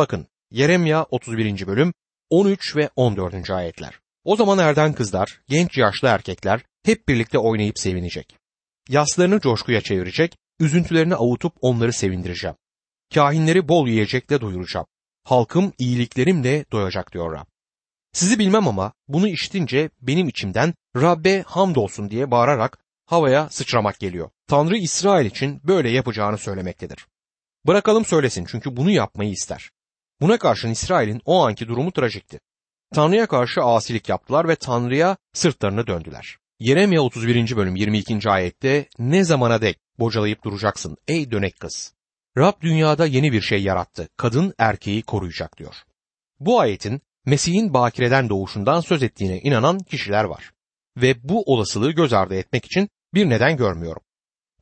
Bakın 0.00 0.26
Yeremya 0.50 1.06
31. 1.10 1.66
bölüm 1.66 1.92
13 2.30 2.76
ve 2.76 2.90
14. 2.96 3.50
ayetler. 3.50 4.00
O 4.24 4.36
zaman 4.36 4.58
erden 4.58 4.92
kızlar, 4.92 5.40
genç 5.48 5.78
yaşlı 5.78 6.08
erkekler 6.08 6.60
hep 6.84 7.08
birlikte 7.08 7.38
oynayıp 7.38 7.78
sevinecek. 7.78 8.36
Yaslarını 8.88 9.40
coşkuya 9.40 9.80
çevirecek, 9.80 10.36
üzüntülerini 10.60 11.14
avutup 11.14 11.52
onları 11.60 11.92
sevindireceğim. 11.92 12.56
Kahinleri 13.14 13.68
bol 13.68 13.88
yiyecekle 13.88 14.40
doyuracağım. 14.40 14.86
Halkım 15.24 15.72
iyiliklerimle 15.78 16.64
doyacak 16.72 17.12
diyor 17.12 17.32
Rab. 17.32 17.46
Sizi 18.12 18.38
bilmem 18.38 18.68
ama 18.68 18.92
bunu 19.08 19.28
işitince 19.28 19.90
benim 20.00 20.28
içimden 20.28 20.74
Rabbe 20.96 21.42
hamdolsun 21.42 22.10
diye 22.10 22.30
bağırarak 22.30 22.78
havaya 23.06 23.48
sıçramak 23.50 23.98
geliyor. 23.98 24.30
Tanrı 24.46 24.76
İsrail 24.76 25.26
için 25.26 25.60
böyle 25.64 25.90
yapacağını 25.90 26.38
söylemektedir. 26.38 27.06
Bırakalım 27.66 28.04
söylesin 28.04 28.44
çünkü 28.50 28.76
bunu 28.76 28.90
yapmayı 28.90 29.30
ister. 29.30 29.70
Buna 30.20 30.38
karşın 30.38 30.70
İsrail'in 30.70 31.22
o 31.24 31.46
anki 31.46 31.68
durumu 31.68 31.92
trajikti. 31.92 32.40
Tanrı'ya 32.94 33.26
karşı 33.26 33.62
asilik 33.62 34.08
yaptılar 34.08 34.48
ve 34.48 34.56
Tanrı'ya 34.56 35.16
sırtlarını 35.32 35.86
döndüler. 35.86 36.36
Yeremya 36.58 37.00
31. 37.00 37.56
bölüm 37.56 37.76
22. 37.76 38.30
ayette 38.30 38.88
ne 38.98 39.24
zamana 39.24 39.62
dek 39.62 39.78
bocalayıp 39.98 40.44
duracaksın 40.44 40.96
ey 41.08 41.30
dönek 41.30 41.60
kız. 41.60 41.94
Rab 42.38 42.60
dünyada 42.60 43.06
yeni 43.06 43.32
bir 43.32 43.40
şey 43.40 43.62
yarattı. 43.62 44.08
Kadın 44.16 44.54
erkeği 44.58 45.02
koruyacak 45.02 45.58
diyor. 45.58 45.74
Bu 46.40 46.60
ayetin 46.60 47.00
Mesih'in 47.26 47.74
bakireden 47.74 48.28
doğuşundan 48.28 48.80
söz 48.80 49.02
ettiğine 49.02 49.40
inanan 49.40 49.78
kişiler 49.78 50.24
var. 50.24 50.52
Ve 50.96 51.28
bu 51.28 51.42
olasılığı 51.42 51.90
göz 51.90 52.12
ardı 52.12 52.34
etmek 52.34 52.64
için 52.64 52.88
bir 53.14 53.28
neden 53.28 53.56
görmüyorum. 53.56 54.02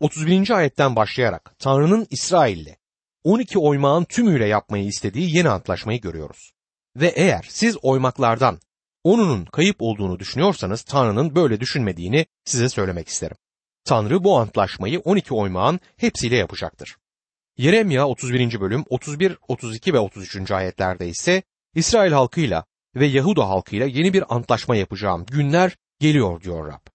31. 0.01 0.51
ayetten 0.51 0.97
başlayarak 0.97 1.55
Tanrı'nın 1.59 2.06
İsrail'le 2.11 2.77
12 3.25 3.59
oymağın 3.59 4.05
tümüyle 4.05 4.47
yapmayı 4.47 4.85
istediği 4.85 5.37
yeni 5.37 5.49
antlaşmayı 5.49 6.01
görüyoruz. 6.01 6.53
Ve 6.97 7.09
eğer 7.09 7.47
siz 7.49 7.77
oymaklardan 7.83 8.59
onunun 9.05 9.45
kayıp 9.45 9.77
olduğunu 9.79 10.19
düşünüyorsanız 10.19 10.83
Tanrı'nın 10.83 11.34
böyle 11.34 11.61
düşünmediğini 11.61 12.27
size 12.45 12.69
söylemek 12.69 13.09
isterim. 13.09 13.37
Tanrı 13.84 14.25
bu 14.25 14.39
antlaşmayı 14.39 15.01
12 15.01 15.34
oymağın 15.34 15.81
hepsiyle 15.97 16.37
yapacaktır. 16.37 16.97
Yeremya 17.57 18.09
31. 18.09 18.61
bölüm 18.61 18.84
31, 18.89 19.39
32 19.48 19.95
ve 19.95 19.98
33. 19.98 20.51
ayetlerde 20.51 21.09
ise 21.09 21.42
İsrail 21.75 22.12
halkıyla 22.12 22.64
ve 22.95 23.07
Yahuda 23.07 23.48
halkıyla 23.48 23.87
yeni 23.87 24.12
bir 24.12 24.35
antlaşma 24.35 24.77
yapacağım 24.77 25.27
günler 25.27 25.77
geliyor 26.01 26.41
diyor 26.41 26.69
Rab. 26.69 26.87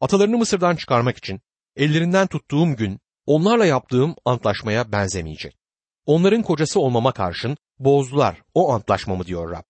Atalarını 0.00 0.38
Mısır'dan 0.38 0.76
çıkarmak 0.76 1.18
için 1.18 1.40
ellerinden 1.76 2.26
tuttuğum 2.26 2.76
gün 2.76 3.00
onlarla 3.26 3.66
yaptığım 3.66 4.14
antlaşmaya 4.24 4.92
benzemeyecek. 4.92 5.63
Onların 6.06 6.42
kocası 6.42 6.80
olmama 6.80 7.12
karşın 7.12 7.56
bozdular 7.78 8.42
o 8.54 8.72
antlaşmamı 8.72 9.26
diyor 9.26 9.50
Rab. 9.50 9.62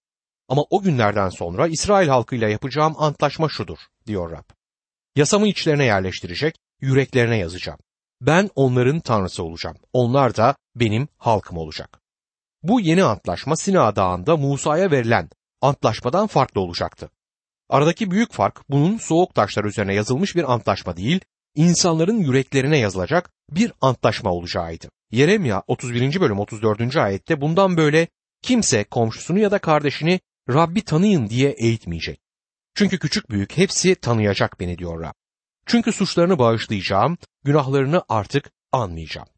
Ama 0.48 0.62
o 0.70 0.82
günlerden 0.82 1.28
sonra 1.28 1.66
İsrail 1.66 2.08
halkıyla 2.08 2.48
yapacağım 2.48 2.94
antlaşma 2.98 3.48
şudur 3.48 3.78
diyor 4.06 4.30
Rab. 4.30 4.44
Yasamı 5.16 5.48
içlerine 5.48 5.84
yerleştirecek, 5.84 6.56
yüreklerine 6.80 7.36
yazacağım. 7.36 7.78
Ben 8.20 8.50
onların 8.54 9.00
tanrısı 9.00 9.44
olacağım. 9.44 9.76
Onlar 9.92 10.36
da 10.36 10.56
benim 10.76 11.08
halkım 11.18 11.58
olacak. 11.58 12.00
Bu 12.62 12.80
yeni 12.80 13.04
antlaşma 13.04 13.56
Sina 13.56 13.96
Dağı'nda 13.96 14.36
Musa'ya 14.36 14.90
verilen 14.90 15.30
antlaşmadan 15.60 16.26
farklı 16.26 16.60
olacaktı. 16.60 17.10
Aradaki 17.68 18.10
büyük 18.10 18.32
fark 18.32 18.70
bunun 18.70 18.98
soğuk 18.98 19.34
taşlar 19.34 19.64
üzerine 19.64 19.94
yazılmış 19.94 20.36
bir 20.36 20.52
antlaşma 20.52 20.96
değil, 20.96 21.20
insanların 21.54 22.18
yüreklerine 22.18 22.78
yazılacak 22.78 23.30
bir 23.50 23.72
antlaşma 23.80 24.30
olacağıydı. 24.30 24.88
Yeremya 25.14 25.62
31. 25.66 26.20
bölüm 26.20 26.38
34. 26.38 26.96
ayette 26.96 27.40
bundan 27.40 27.76
böyle 27.76 28.08
kimse 28.42 28.84
komşusunu 28.84 29.38
ya 29.38 29.50
da 29.50 29.58
kardeşini 29.58 30.20
Rabbi 30.48 30.84
tanıyın 30.84 31.28
diye 31.28 31.50
eğitmeyecek. 31.50 32.20
Çünkü 32.74 32.98
küçük 32.98 33.30
büyük 33.30 33.56
hepsi 33.56 33.94
tanıyacak 33.94 34.60
beni 34.60 34.78
diyor 34.78 35.00
Rab. 35.00 35.12
Çünkü 35.66 35.92
suçlarını 35.92 36.38
bağışlayacağım, 36.38 37.18
günahlarını 37.44 38.02
artık 38.08 38.52
anmayacağım. 38.72 39.28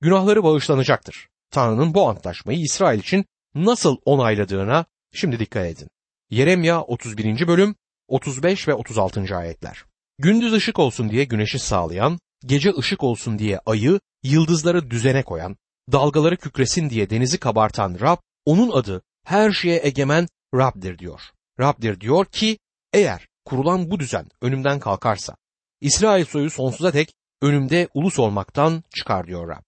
Günahları 0.00 0.44
bağışlanacaktır. 0.44 1.28
Tanrı'nın 1.50 1.94
bu 1.94 2.08
antlaşmayı 2.08 2.60
İsrail 2.60 3.00
için 3.00 3.24
nasıl 3.54 3.96
onayladığına 4.04 4.84
şimdi 5.12 5.38
dikkat 5.38 5.66
edin. 5.66 5.88
Yeremya 6.30 6.82
31. 6.82 7.48
bölüm 7.48 7.74
35 8.08 8.68
ve 8.68 8.74
36. 8.74 9.36
ayetler. 9.36 9.84
Gündüz 10.18 10.52
ışık 10.52 10.78
olsun 10.78 11.10
diye 11.10 11.24
güneşi 11.24 11.58
sağlayan, 11.58 12.18
gece 12.46 12.72
ışık 12.78 13.02
olsun 13.02 13.38
diye 13.38 13.58
ayı, 13.66 14.00
yıldızları 14.22 14.90
düzene 14.90 15.22
koyan, 15.22 15.56
dalgaları 15.92 16.36
kükresin 16.36 16.90
diye 16.90 17.10
denizi 17.10 17.38
kabartan 17.38 17.98
Rab, 18.00 18.16
onun 18.44 18.70
adı 18.70 19.02
her 19.24 19.52
şeye 19.52 19.80
egemen 19.82 20.28
Rab'dir 20.54 20.98
diyor. 20.98 21.20
Rab'dir 21.60 22.00
diyor 22.00 22.26
ki 22.26 22.58
eğer 22.92 23.28
kurulan 23.44 23.90
bu 23.90 24.00
düzen 24.00 24.28
önümden 24.42 24.80
kalkarsa, 24.80 25.36
İsrail 25.80 26.24
soyu 26.24 26.50
sonsuza 26.50 26.92
dek 26.92 27.14
önümde 27.42 27.88
ulus 27.94 28.18
olmaktan 28.18 28.84
çıkar 28.96 29.26
diyor 29.26 29.48
Rab. 29.48 29.62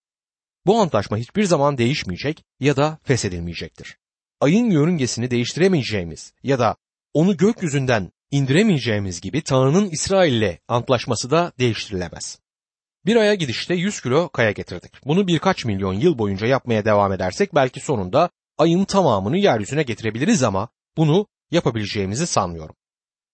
Bu 0.66 0.81
antlaşma 0.81 1.16
hiçbir 1.16 1.44
zaman 1.44 1.78
değişmeyecek 1.78 2.44
ya 2.61 2.77
da 2.77 2.99
feshedilmeyecektir. 3.03 3.97
Ayın 4.41 4.71
yörüngesini 4.71 5.31
değiştiremeyeceğimiz 5.31 6.32
ya 6.43 6.59
da 6.59 6.77
onu 7.15 7.37
gökyüzünden 7.37 8.12
indiremeyeceğimiz 8.31 9.21
gibi 9.21 9.43
Tanrı'nın 9.43 9.91
İsrail 9.91 10.32
ile 10.32 10.59
antlaşması 10.69 11.31
da 11.31 11.53
değiştirilemez. 11.59 12.41
Bir 13.06 13.16
aya 13.16 13.34
gidişte 13.34 13.74
100 13.74 14.00
kilo 14.00 14.28
kaya 14.28 14.50
getirdik. 14.50 14.92
Bunu 15.06 15.26
birkaç 15.26 15.64
milyon 15.64 15.92
yıl 15.92 16.18
boyunca 16.18 16.46
yapmaya 16.46 16.84
devam 16.84 17.12
edersek 17.12 17.54
belki 17.54 17.80
sonunda 17.80 18.30
ayın 18.58 18.84
tamamını 18.84 19.38
yeryüzüne 19.38 19.82
getirebiliriz 19.82 20.42
ama 20.42 20.68
bunu 20.96 21.26
yapabileceğimizi 21.50 22.26
sanmıyorum. 22.26 22.74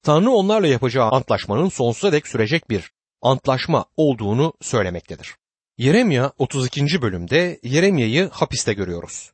Tanrı 0.02 0.30
onlarla 0.30 0.66
yapacağı 0.66 1.10
antlaşmanın 1.10 1.68
sonsuza 1.68 2.12
dek 2.12 2.26
sürecek 2.26 2.70
bir 2.70 2.90
antlaşma 3.22 3.84
olduğunu 3.96 4.52
söylemektedir. 4.60 5.34
Yeremya 5.78 6.32
32. 6.38 7.02
bölümde 7.02 7.60
Yeremya'yı 7.62 8.28
hapiste 8.28 8.72
görüyoruz. 8.72 9.32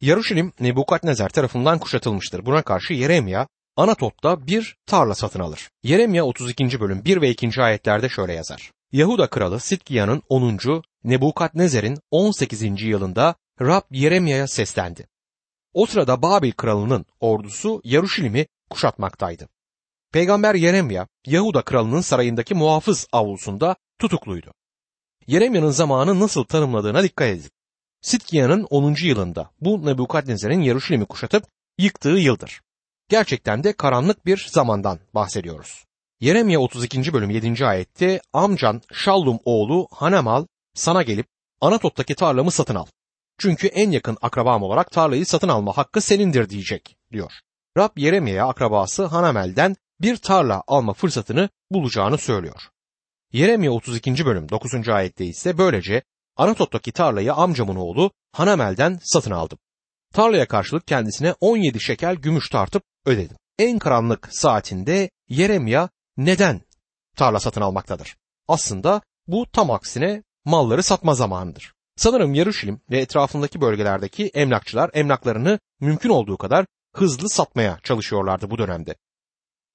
Yaruşilim 0.00 0.52
Nebukadnezar 0.60 1.28
tarafından 1.28 1.78
kuşatılmıştır. 1.78 2.46
Buna 2.46 2.62
karşı 2.62 2.92
Yeremya 2.92 3.48
Anatot'ta 3.76 4.46
bir 4.46 4.76
tarla 4.86 5.14
satın 5.14 5.40
alır. 5.40 5.70
Yeremya 5.82 6.24
32. 6.24 6.80
bölüm 6.80 7.04
1 7.04 7.20
ve 7.20 7.30
2. 7.30 7.62
ayetlerde 7.62 8.08
şöyle 8.08 8.32
yazar. 8.32 8.70
Yahuda 8.92 9.26
kralı 9.26 9.60
Sitkiya'nın 9.60 10.22
10. 10.28 10.58
Nebukadnezer'in 11.04 11.98
18. 12.10 12.82
yılında 12.82 13.34
Rab 13.60 13.82
Yeremya'ya 13.90 14.46
seslendi. 14.46 15.08
O 15.72 15.86
sırada 15.86 16.22
Babil 16.22 16.52
kralının 16.52 17.06
ordusu 17.20 17.80
Yaruşilim'i 17.84 18.46
kuşatmaktaydı. 18.70 19.48
Peygamber 20.12 20.54
Yeremya, 20.54 21.08
Yahuda 21.26 21.62
kralının 21.62 22.00
sarayındaki 22.00 22.54
muhafız 22.54 23.06
avlusunda 23.12 23.76
tutukluydu. 23.98 24.52
Yeremya'nın 25.26 25.70
zamanı 25.70 26.20
nasıl 26.20 26.44
tanımladığına 26.44 27.02
dikkat 27.02 27.28
edin. 27.28 27.50
Sitkiya'nın 28.00 28.66
10. 28.70 28.94
yılında 29.04 29.50
bu 29.60 29.86
Nebukadnezar'ın 29.86 30.60
Yaruşilim'i 30.60 31.06
kuşatıp 31.06 31.44
yıktığı 31.78 32.08
yıldır. 32.08 32.60
Gerçekten 33.08 33.64
de 33.64 33.72
karanlık 33.72 34.26
bir 34.26 34.48
zamandan 34.50 34.98
bahsediyoruz. 35.14 35.84
Yeremya 36.22 36.60
32. 36.60 37.12
bölüm 37.12 37.30
7. 37.30 37.66
ayette 37.66 38.20
amcan 38.32 38.82
Şallum 38.92 39.38
oğlu 39.44 39.88
Hanemal 39.90 40.46
sana 40.74 41.02
gelip 41.02 41.26
Anatot'taki 41.60 42.14
tarlamı 42.14 42.50
satın 42.50 42.74
al. 42.74 42.86
Çünkü 43.38 43.66
en 43.66 43.90
yakın 43.90 44.16
akrabam 44.22 44.62
olarak 44.62 44.90
tarlayı 44.90 45.26
satın 45.26 45.48
alma 45.48 45.76
hakkı 45.76 46.00
senindir 46.00 46.48
diyecek 46.48 46.96
diyor. 47.12 47.32
Rab 47.78 47.90
Yeremya'ya 47.96 48.46
akrabası 48.46 49.04
Hanamel'den 49.04 49.76
bir 50.00 50.16
tarla 50.16 50.62
alma 50.66 50.92
fırsatını 50.92 51.48
bulacağını 51.70 52.18
söylüyor. 52.18 52.62
Yeremya 53.32 53.72
32. 53.72 54.26
bölüm 54.26 54.48
9. 54.48 54.88
ayette 54.88 55.24
ise 55.24 55.58
böylece 55.58 56.02
Anatot'taki 56.36 56.92
tarlayı 56.92 57.34
amcamın 57.34 57.76
oğlu 57.76 58.10
Hanamel'den 58.32 58.98
satın 59.02 59.30
aldım. 59.30 59.58
Tarlaya 60.14 60.48
karşılık 60.48 60.86
kendisine 60.86 61.34
17 61.40 61.80
şekel 61.80 62.14
gümüş 62.14 62.48
tartıp 62.48 62.82
ödedim. 63.06 63.36
En 63.58 63.78
karanlık 63.78 64.28
saatinde 64.32 65.10
Yeremya 65.28 65.88
neden 66.16 66.60
tarla 67.16 67.40
satın 67.40 67.60
almaktadır? 67.60 68.16
Aslında 68.48 69.00
bu 69.26 69.46
tam 69.52 69.70
aksine 69.70 70.22
malları 70.44 70.82
satma 70.82 71.14
zamanıdır. 71.14 71.74
Sanırım 71.96 72.34
Yaruşilim 72.34 72.80
ve 72.90 72.98
etrafındaki 72.98 73.60
bölgelerdeki 73.60 74.26
emlakçılar 74.26 74.90
emlaklarını 74.94 75.58
mümkün 75.80 76.08
olduğu 76.08 76.36
kadar 76.36 76.66
hızlı 76.94 77.28
satmaya 77.28 77.78
çalışıyorlardı 77.82 78.50
bu 78.50 78.58
dönemde. 78.58 78.94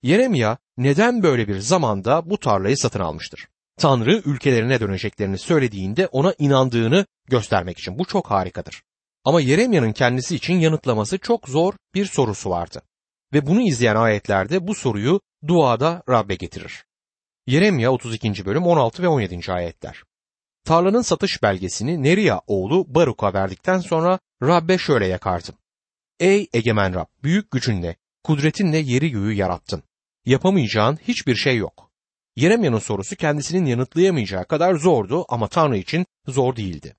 Yeremya 0.02 0.58
neden 0.78 1.24
böyle 1.24 1.48
bir 1.48 1.60
zamanda 1.60 2.30
bu 2.30 2.38
tarlayı 2.38 2.78
satın 2.78 3.00
almıştır? 3.00 3.48
Tanrı 3.78 4.22
ülkelerine 4.26 4.80
döneceklerini 4.80 5.38
söylediğinde 5.38 6.08
ona 6.08 6.34
inandığını 6.38 7.06
göstermek 7.26 7.80
için 7.80 8.00
bu 8.00 8.06
çok 8.06 8.32
harikadır. 8.32 8.84
Ama 9.24 9.42
Yeremya'nın 9.42 9.94
kendisi 9.94 10.36
için 10.36 10.54
yanıtlaması 10.54 11.18
çok 11.18 11.50
zor 11.50 11.74
bir 11.94 12.06
sorusu 12.06 12.50
vardı. 12.50 12.82
Ve 13.34 13.48
bunu 13.48 13.62
izleyen 13.62 13.96
ayetlerde 13.96 14.68
bu 14.68 14.76
soruyu 14.76 15.22
duada 15.48 16.04
Rabbe 16.10 16.36
getirir. 16.36 16.86
Yeremya 17.48 17.92
32. 17.92 18.46
bölüm 18.46 18.64
16 18.64 19.04
ve 19.04 19.08
17. 19.08 19.52
ayetler. 19.52 20.04
tarlanın 20.64 21.02
satış 21.02 21.44
belgesini 21.44 22.04
Neria 22.04 22.42
oğlu 22.48 22.96
Baruk'a 22.96 23.34
verdikten 23.34 23.80
sonra 23.80 24.20
Rabbe 24.44 24.78
şöyle 24.78 25.08
yakardım. 25.08 25.56
Ey 26.20 26.48
egemen 26.54 26.96
Rab, 26.96 27.06
büyük 27.24 27.52
gücünle, 27.52 27.96
kudretinle 28.24 28.78
yeri 28.78 29.12
göğü 29.12 29.34
yarattın. 29.34 29.84
Yapamayacağın 30.26 30.96
hiçbir 31.08 31.36
şey 31.36 31.58
yok. 31.58 31.92
Yeremya'nın 32.36 32.80
sorusu 32.80 33.16
kendisinin 33.16 33.66
yanıtlayamayacağı 33.66 34.46
kadar 34.46 34.76
zordu 34.76 35.26
ama 35.30 35.48
Tanrı 35.48 35.78
için 35.78 36.06
zor 36.28 36.56
değildi. 36.56 36.96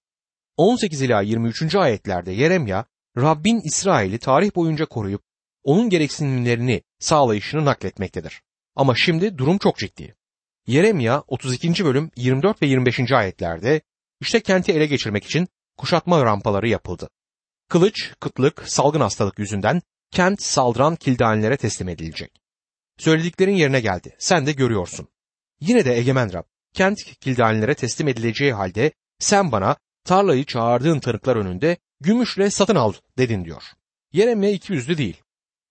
18 0.56 1.02
ila 1.02 1.20
23. 1.22 1.74
ayetlerde 1.74 2.32
Yeremya, 2.32 2.84
Rabbin 3.16 3.60
İsrail'i 3.64 4.18
tarih 4.18 4.56
boyunca 4.56 4.86
koruyup 4.86 5.22
onun 5.64 5.90
gereksinimlerini 5.90 6.82
sağlayışını 6.98 7.64
nakletmektedir. 7.64 8.42
Ama 8.76 8.94
şimdi 8.94 9.38
durum 9.38 9.58
çok 9.58 9.78
ciddi. 9.78 10.14
Yeremya 10.66 11.22
32. 11.26 11.84
bölüm 11.84 12.10
24 12.16 12.62
ve 12.62 12.66
25. 12.66 13.12
ayetlerde 13.12 13.80
işte 14.20 14.40
kenti 14.40 14.72
ele 14.72 14.86
geçirmek 14.86 15.24
için 15.24 15.48
kuşatma 15.76 16.24
rampaları 16.24 16.68
yapıldı. 16.68 17.08
Kılıç, 17.68 18.12
kıtlık, 18.20 18.68
salgın 18.68 19.00
hastalık 19.00 19.38
yüzünden 19.38 19.82
kent 20.10 20.42
saldıran 20.42 20.96
kildanilere 20.96 21.56
teslim 21.56 21.88
edilecek. 21.88 22.40
Söylediklerin 22.98 23.54
yerine 23.54 23.80
geldi. 23.80 24.16
Sen 24.18 24.46
de 24.46 24.52
görüyorsun. 24.52 25.08
Yine 25.60 25.84
de 25.84 25.98
egemen 25.98 26.32
Rab, 26.32 26.44
kent 26.74 27.04
kildanilere 27.20 27.74
teslim 27.74 28.08
edileceği 28.08 28.52
halde 28.52 28.92
sen 29.18 29.52
bana 29.52 29.76
tarlayı 30.04 30.44
çağırdığın 30.44 31.00
tanıklar 31.00 31.36
önünde 31.36 31.76
gümüşle 32.00 32.50
satın 32.50 32.76
al 32.76 32.92
dedin 33.18 33.44
diyor. 33.44 33.62
Yeremye 34.12 34.52
iki 34.52 34.72
yüzlü 34.72 34.98
değil. 34.98 35.22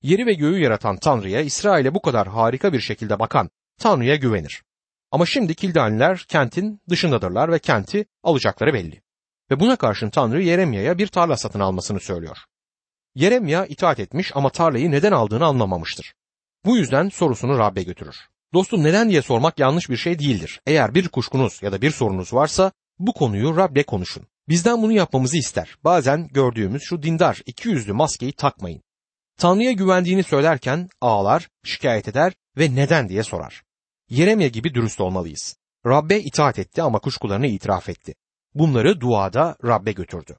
Yeri 0.07 0.25
ve 0.25 0.33
göğü 0.33 0.59
yaratan 0.59 0.97
Tanrı'ya 0.97 1.41
İsrail'e 1.41 1.93
bu 1.93 2.01
kadar 2.01 2.27
harika 2.27 2.73
bir 2.73 2.79
şekilde 2.79 3.19
bakan 3.19 3.49
Tanrı'ya 3.79 4.15
güvenir. 4.15 4.63
Ama 5.11 5.25
şimdi 5.25 5.55
Kildaniler 5.55 6.25
kentin 6.27 6.81
dışındadırlar 6.89 7.51
ve 7.51 7.59
kenti 7.59 8.05
alacakları 8.23 8.73
belli. 8.73 9.01
Ve 9.51 9.59
buna 9.59 9.75
karşın 9.75 10.09
Tanrı 10.09 10.41
Yeremya'ya 10.41 10.97
bir 10.97 11.07
tarla 11.07 11.37
satın 11.37 11.59
almasını 11.59 11.99
söylüyor. 11.99 12.37
Yeremya 13.15 13.65
itaat 13.65 13.99
etmiş 13.99 14.31
ama 14.35 14.49
tarlayı 14.49 14.91
neden 14.91 15.11
aldığını 15.11 15.45
anlamamıştır. 15.45 16.13
Bu 16.65 16.77
yüzden 16.77 17.09
sorusunu 17.09 17.57
Rab'be 17.57 17.83
götürür. 17.83 18.15
Dostum 18.53 18.83
neden 18.83 19.09
diye 19.09 19.21
sormak 19.21 19.59
yanlış 19.59 19.89
bir 19.89 19.97
şey 19.97 20.19
değildir. 20.19 20.61
Eğer 20.65 20.95
bir 20.95 21.07
kuşkunuz 21.07 21.63
ya 21.63 21.71
da 21.71 21.81
bir 21.81 21.91
sorunuz 21.91 22.33
varsa 22.33 22.71
bu 22.99 23.13
konuyu 23.13 23.55
Rab'le 23.55 23.83
konuşun. 23.83 24.23
Bizden 24.49 24.81
bunu 24.81 24.91
yapmamızı 24.91 25.37
ister. 25.37 25.75
Bazen 25.83 26.27
gördüğümüz 26.27 26.83
şu 26.83 27.03
dindar 27.03 27.41
iki 27.45 27.69
yüzlü 27.69 27.93
maskeyi 27.93 28.33
takmayın. 28.33 28.86
Tanrı'ya 29.37 29.71
güvendiğini 29.71 30.23
söylerken 30.23 30.89
ağlar, 31.01 31.49
şikayet 31.63 32.07
eder 32.07 32.33
ve 32.57 32.75
neden 32.75 33.09
diye 33.09 33.23
sorar. 33.23 33.63
Yeremye 34.09 34.47
gibi 34.47 34.73
dürüst 34.73 35.01
olmalıyız. 35.01 35.57
Rabbe 35.85 36.19
itaat 36.19 36.59
etti 36.59 36.81
ama 36.81 36.99
kuşkularını 36.99 37.47
itiraf 37.47 37.89
etti. 37.89 38.15
Bunları 38.53 39.01
duada 39.01 39.57
Rabbe 39.65 39.91
götürdü. 39.91 40.37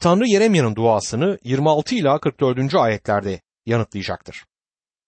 Tanrı 0.00 0.26
Yeremya'nın 0.26 0.74
duasını 0.74 1.38
26 1.44 1.94
ila 1.94 2.18
44. 2.18 2.74
ayetlerde 2.74 3.40
yanıtlayacaktır. 3.66 4.44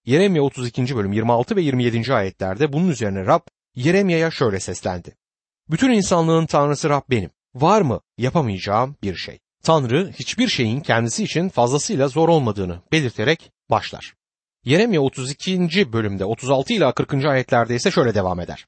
Yeremya 0.04 0.42
32. 0.42 0.96
bölüm 0.96 1.12
26 1.12 1.56
ve 1.56 1.62
27. 1.62 2.14
ayetlerde 2.14 2.72
bunun 2.72 2.88
üzerine 2.88 3.26
Rab 3.26 3.40
Yeremya'ya 3.74 4.30
şöyle 4.30 4.60
seslendi. 4.60 5.16
Bütün 5.70 5.90
insanlığın 5.90 6.46
Tanrısı 6.46 6.88
Rab 6.88 7.02
benim. 7.10 7.30
Var 7.54 7.80
mı 7.82 8.00
yapamayacağım 8.18 8.96
bir 9.02 9.16
şey? 9.16 9.40
Tanrı 9.62 10.12
hiçbir 10.12 10.48
şeyin 10.48 10.80
kendisi 10.80 11.24
için 11.24 11.48
fazlasıyla 11.48 12.08
zor 12.08 12.28
olmadığını 12.28 12.80
belirterek 12.92 13.50
başlar. 13.70 14.14
Yeremya 14.64 15.00
32. 15.00 15.92
bölümde 15.92 16.24
36 16.24 16.72
ila 16.72 16.92
40. 16.92 17.24
ayetlerde 17.24 17.74
ise 17.74 17.90
şöyle 17.90 18.14
devam 18.14 18.40
eder. 18.40 18.66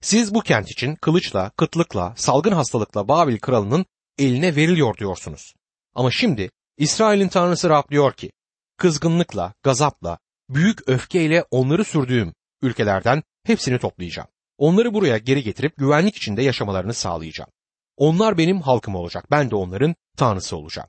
Siz 0.00 0.34
bu 0.34 0.40
kent 0.40 0.70
için 0.70 0.94
kılıçla, 0.94 1.50
kıtlıkla, 1.50 2.14
salgın 2.16 2.52
hastalıkla 2.52 3.08
Babil 3.08 3.38
kralının 3.38 3.86
eline 4.18 4.56
veriliyor 4.56 4.96
diyorsunuz. 4.96 5.54
Ama 5.94 6.10
şimdi 6.10 6.50
İsrail'in 6.78 7.28
tanrısı 7.28 7.70
Rab 7.70 7.90
diyor 7.90 8.12
ki, 8.12 8.30
kızgınlıkla, 8.76 9.54
gazapla, 9.62 10.18
büyük 10.48 10.88
öfkeyle 10.88 11.44
onları 11.50 11.84
sürdüğüm 11.84 12.34
ülkelerden 12.62 13.22
hepsini 13.44 13.78
toplayacağım. 13.78 14.28
Onları 14.58 14.94
buraya 14.94 15.18
geri 15.18 15.42
getirip 15.42 15.76
güvenlik 15.76 16.16
içinde 16.16 16.42
yaşamalarını 16.42 16.94
sağlayacağım. 16.94 17.50
Onlar 17.96 18.38
benim 18.38 18.60
halkım 18.60 18.94
olacak, 18.94 19.30
ben 19.30 19.50
de 19.50 19.56
onların 19.56 19.94
tanrısı 20.16 20.56
olacağım. 20.56 20.88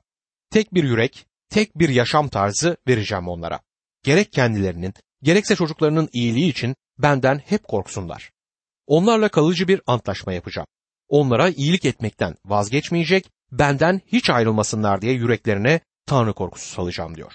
Tek 0.52 0.74
bir 0.74 0.84
yürek, 0.84 1.26
tek 1.50 1.80
bir 1.80 1.90
yaşam 1.90 2.28
tarzı 2.28 2.78
vereceğim 2.88 3.28
onlara. 3.28 3.60
Gerek 4.04 4.32
kendilerinin, 4.32 4.94
gerekse 5.24 5.56
çocuklarının 5.56 6.10
iyiliği 6.14 6.50
için 6.50 6.76
benden 6.98 7.38
hep 7.38 7.64
korksunlar. 7.64 8.32
Onlarla 8.88 9.30
kalıcı 9.30 9.68
bir 9.68 9.82
antlaşma 9.88 10.34
yapacağım. 10.34 10.68
Onlara 11.10 11.50
iyilik 11.50 11.86
etmekten 11.86 12.36
vazgeçmeyecek, 12.46 13.30
benden 13.52 14.02
hiç 14.08 14.30
ayrılmasınlar 14.30 15.02
diye 15.02 15.14
yüreklerine 15.14 15.80
Tanrı 16.06 16.34
korkusu 16.34 16.68
salacağım 16.68 17.16
diyor. 17.16 17.34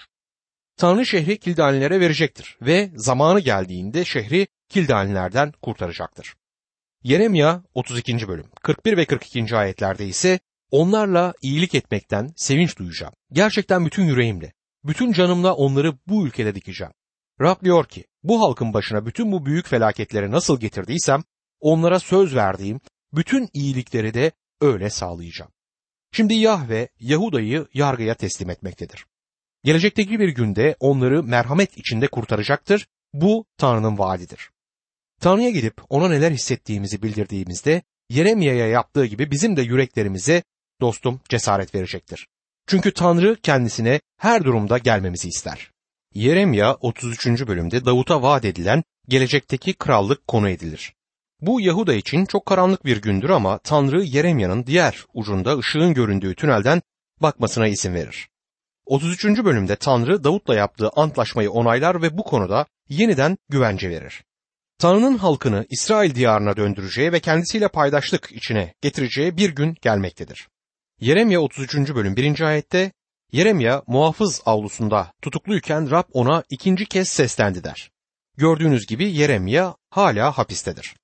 Tanrı 0.77 1.05
şehri 1.05 1.39
Kildanilere 1.39 1.99
verecektir 1.99 2.57
ve 2.61 2.91
zamanı 2.95 3.39
geldiğinde 3.39 4.05
şehri 4.05 4.47
Kildanilerden 4.69 5.53
kurtaracaktır. 5.61 6.35
Yeremya 7.03 7.63
32. 7.73 8.27
bölüm 8.27 8.45
41 8.61 8.97
ve 8.97 9.05
42. 9.05 9.55
ayetlerde 9.57 10.07
ise 10.07 10.39
onlarla 10.71 11.33
iyilik 11.41 11.75
etmekten 11.75 12.33
sevinç 12.35 12.77
duyacağım. 12.77 13.13
Gerçekten 13.31 13.85
bütün 13.85 14.03
yüreğimle, 14.03 14.53
bütün 14.83 15.11
canımla 15.11 15.53
onları 15.53 15.93
bu 16.07 16.27
ülkede 16.27 16.55
dikeceğim. 16.55 16.93
Rab 17.41 17.63
diyor 17.63 17.85
ki 17.85 18.05
bu 18.23 18.41
halkın 18.41 18.73
başına 18.73 19.05
bütün 19.05 19.31
bu 19.31 19.45
büyük 19.45 19.67
felaketleri 19.67 20.31
nasıl 20.31 20.59
getirdiysem 20.59 21.23
onlara 21.59 21.99
söz 21.99 22.35
verdiğim 22.35 22.79
bütün 23.13 23.49
iyilikleri 23.53 24.13
de 24.13 24.31
öyle 24.61 24.89
sağlayacağım. 24.89 25.51
Şimdi 26.11 26.33
Yahve 26.33 26.89
Yahuda'yı 26.99 27.67
yargıya 27.73 28.15
teslim 28.15 28.49
etmektedir. 28.49 29.05
Gelecekteki 29.63 30.19
bir 30.19 30.29
günde 30.29 30.75
onları 30.79 31.23
merhamet 31.23 31.77
içinde 31.77 32.07
kurtaracaktır. 32.07 32.87
Bu 33.13 33.45
Tanrı'nın 33.57 33.97
vaadidir. 33.97 34.49
Tanrı'ya 35.21 35.49
gidip 35.49 35.73
ona 35.89 36.09
neler 36.09 36.31
hissettiğimizi 36.31 37.03
bildirdiğimizde 37.03 37.81
Yeremya'ya 38.09 38.67
yaptığı 38.67 39.05
gibi 39.05 39.31
bizim 39.31 39.57
de 39.57 39.61
yüreklerimize 39.61 40.43
dostum 40.81 41.21
cesaret 41.29 41.75
verecektir. 41.75 42.27
Çünkü 42.67 42.93
Tanrı 42.93 43.37
kendisine 43.43 43.99
her 44.17 44.43
durumda 44.43 44.77
gelmemizi 44.77 45.27
ister. 45.27 45.71
Yeremya 46.13 46.73
33. 46.73 47.27
bölümde 47.47 47.85
Davut'a 47.85 48.21
vaat 48.21 48.45
edilen 48.45 48.83
gelecekteki 49.07 49.73
krallık 49.73 50.27
konu 50.27 50.49
edilir. 50.49 50.93
Bu 51.41 51.61
Yahuda 51.61 51.93
için 51.93 52.25
çok 52.25 52.45
karanlık 52.45 52.85
bir 52.85 53.01
gündür 53.01 53.29
ama 53.29 53.57
Tanrı 53.57 54.03
Yeremya'nın 54.03 54.65
diğer 54.65 55.05
ucunda 55.13 55.57
ışığın 55.57 55.93
göründüğü 55.93 56.35
tünelden 56.35 56.81
bakmasına 57.21 57.67
izin 57.67 57.93
verir. 57.93 58.29
33. 58.85 59.25
bölümde 59.25 59.75
Tanrı 59.75 60.23
Davut'la 60.23 60.55
yaptığı 60.55 60.89
antlaşmayı 60.89 61.51
onaylar 61.51 62.01
ve 62.01 62.17
bu 62.17 62.23
konuda 62.23 62.65
yeniden 62.89 63.37
güvence 63.49 63.89
verir. 63.89 64.23
Tanrı'nın 64.81 65.17
halkını 65.17 65.65
İsrail 65.69 66.15
diyarına 66.15 66.57
döndüreceği 66.57 67.11
ve 67.11 67.19
kendisiyle 67.19 67.67
paydaşlık 67.67 68.31
içine 68.31 68.73
getireceği 68.81 69.37
bir 69.37 69.49
gün 69.49 69.75
gelmektedir. 69.81 70.47
Yeremya 70.99 71.41
33. 71.41 71.75
bölüm 71.75 72.15
1. 72.15 72.41
ayette 72.41 72.91
Yeremya 73.31 73.83
muhafız 73.87 74.41
avlusunda 74.45 75.13
tutukluyken 75.21 75.91
Rab 75.91 76.03
ona 76.13 76.43
ikinci 76.49 76.85
kez 76.85 77.09
seslendi 77.09 77.63
der. 77.63 77.91
Gördüğünüz 78.37 78.87
gibi 78.87 79.11
Yeremya 79.11 79.75
hala 79.89 80.37
hapistedir. 80.37 80.95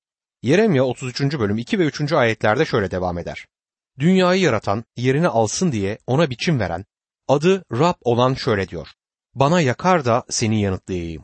Yeremya 0.41 0.83
33. 0.83 1.21
bölüm 1.21 1.57
2 1.57 1.79
ve 1.79 1.83
3. 1.83 2.13
ayetlerde 2.13 2.65
şöyle 2.65 2.91
devam 2.91 3.17
eder. 3.17 3.47
Dünyayı 3.99 4.41
yaratan, 4.41 4.83
yerini 4.95 5.27
alsın 5.27 5.71
diye 5.71 5.97
ona 6.07 6.29
biçim 6.29 6.59
veren, 6.59 6.85
adı 7.27 7.63
Rab 7.71 7.95
olan 8.01 8.33
şöyle 8.33 8.69
diyor. 8.69 8.87
Bana 9.35 9.61
yakar 9.61 10.05
da 10.05 10.23
seni 10.29 10.61
yanıtlayayım. 10.61 11.23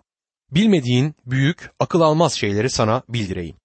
Bilmediğin 0.55 1.15
büyük, 1.25 1.72
akıl 1.79 2.01
almaz 2.01 2.33
şeyleri 2.33 2.69
sana 2.69 3.03
bildireyim. 3.10 3.55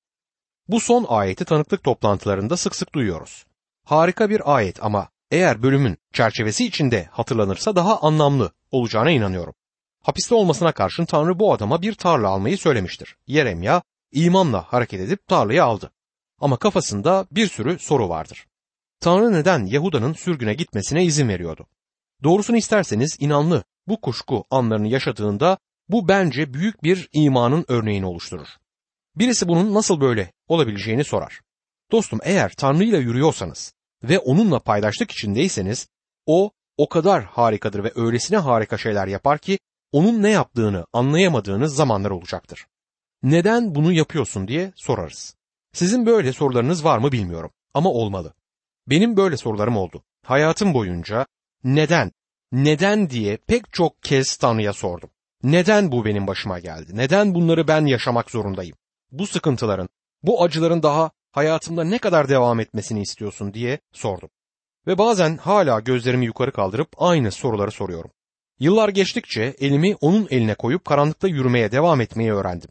Bu 0.69 0.81
son 0.81 1.07
ayeti 1.09 1.45
tanıklık 1.45 1.85
toplantılarında 1.85 2.57
sık 2.57 2.77
sık 2.77 2.95
duyuyoruz. 2.95 3.45
Harika 3.85 4.31
bir 4.31 4.57
ayet 4.57 4.85
ama 4.85 5.09
eğer 5.31 5.63
bölümün 5.63 5.99
çerçevesi 6.13 6.65
içinde 6.65 7.09
hatırlanırsa 7.11 7.77
daha 7.77 8.01
anlamlı 8.01 8.53
olacağına 8.71 9.11
inanıyorum. 9.11 9.55
Hapiste 10.03 10.35
olmasına 10.35 10.73
karşın 10.73 11.05
Tanrı 11.05 11.39
bu 11.39 11.53
adama 11.53 11.83
bir 11.83 11.95
tarla 11.95 12.29
almayı 12.29 12.59
söylemiştir. 12.59 13.17
Yeremya 13.27 13.83
imanla 14.13 14.63
hareket 14.63 15.01
edip 15.01 15.27
tarlayı 15.27 15.65
aldı. 15.65 15.91
Ama 16.41 16.57
kafasında 16.57 17.27
bir 17.33 17.47
sürü 17.47 17.79
soru 17.79 18.09
vardır. 18.09 18.47
Tanrı 19.01 19.33
neden 19.33 19.67
Yahuda'nın 19.67 20.13
sürgüne 20.13 20.55
gitmesine 20.55 21.05
izin 21.05 21.29
veriyordu? 21.29 21.67
Doğrusunu 22.25 22.57
isterseniz 22.57 23.17
inanlı 23.21 23.65
bu 23.87 24.01
kuşku 24.01 24.45
anlarını 24.51 24.89
yaşadığında 24.89 25.59
bu 25.89 26.09
bence 26.09 26.55
büyük 26.55 26.83
bir 26.83 27.09
imanın 27.13 27.65
örneğini 27.69 28.07
oluşturur. 28.07 28.49
Birisi 29.17 29.49
bunun 29.49 29.75
nasıl 29.75 30.01
böyle 30.01 30.33
olabileceğini 30.49 31.05
sorar. 31.05 31.41
Dostum 31.93 32.21
eğer 32.23 32.53
Tanrı 32.57 32.85
ile 32.85 32.99
yürüyorsanız 32.99 33.73
ve 34.03 34.19
onunla 34.19 34.59
paydaşlık 34.59 35.11
içindeyseniz 35.11 35.89
o 36.27 36.51
o 36.77 36.89
kadar 36.89 37.25
harikadır 37.25 37.85
ve 37.85 37.93
öylesine 37.95 38.39
harika 38.39 38.79
şeyler 38.79 39.07
yapar 39.07 39.39
ki 39.39 39.59
onun 39.93 40.23
ne 40.23 40.31
yaptığını 40.31 40.87
anlayamadığınız 40.93 41.75
zamanlar 41.75 42.11
olacaktır. 42.11 42.67
Neden 43.23 43.75
bunu 43.75 43.93
yapıyorsun 43.93 44.49
diye 44.49 44.73
sorarız. 44.77 45.35
Sizin 45.73 46.07
böyle 46.07 46.33
sorularınız 46.33 46.85
var 46.85 46.99
mı 46.99 47.13
bilmiyorum 47.13 47.51
ama 47.75 47.91
olmalı. 47.91 48.35
Benim 48.87 49.17
böyle 49.17 49.37
sorularım 49.37 49.77
oldu. 49.77 50.03
Hayatım 50.25 50.75
boyunca 50.75 51.27
neden, 51.65 52.13
neden 52.53 53.11
diye 53.11 53.37
pek 53.37 53.73
çok 53.73 54.03
kez 54.03 54.37
Tanrı'ya 54.37 54.73
sordum. 54.73 55.11
Neden 55.43 55.93
bu 55.93 56.05
benim 56.05 56.27
başıma 56.27 56.59
geldi? 56.59 56.93
Neden 56.95 57.35
bunları 57.35 57.69
ben 57.69 57.87
yaşamak 57.87 58.31
zorundayım? 58.31 58.77
Bu 59.13 59.27
sıkıntıların, 59.27 59.89
bu 60.23 60.43
acıların 60.43 60.83
daha 60.83 61.11
hayatımda 61.33 61.85
ne 61.85 61.99
kadar 61.99 62.29
devam 62.29 62.61
etmesini 62.61 63.03
istiyorsun 63.03 63.55
diye 63.55 63.79
sordum. 63.93 64.31
Ve 64.87 64.99
bazen 64.99 65.37
hala 65.37 65.81
gözlerimi 65.81 66.27
yukarı 66.27 66.53
kaldırıp 66.53 66.89
aynı 66.97 67.33
soruları 67.33 67.71
soruyorum. 67.71 68.11
Yıllar 68.61 68.89
geçtikçe 68.89 69.55
elimi 69.59 69.97
onun 70.01 70.29
eline 70.31 70.55
koyup 70.55 70.85
karanlıkta 70.85 71.29
yürümeye 71.29 71.73
devam 71.73 72.01
etmeyi 72.01 72.33
öğrendim. 72.33 72.71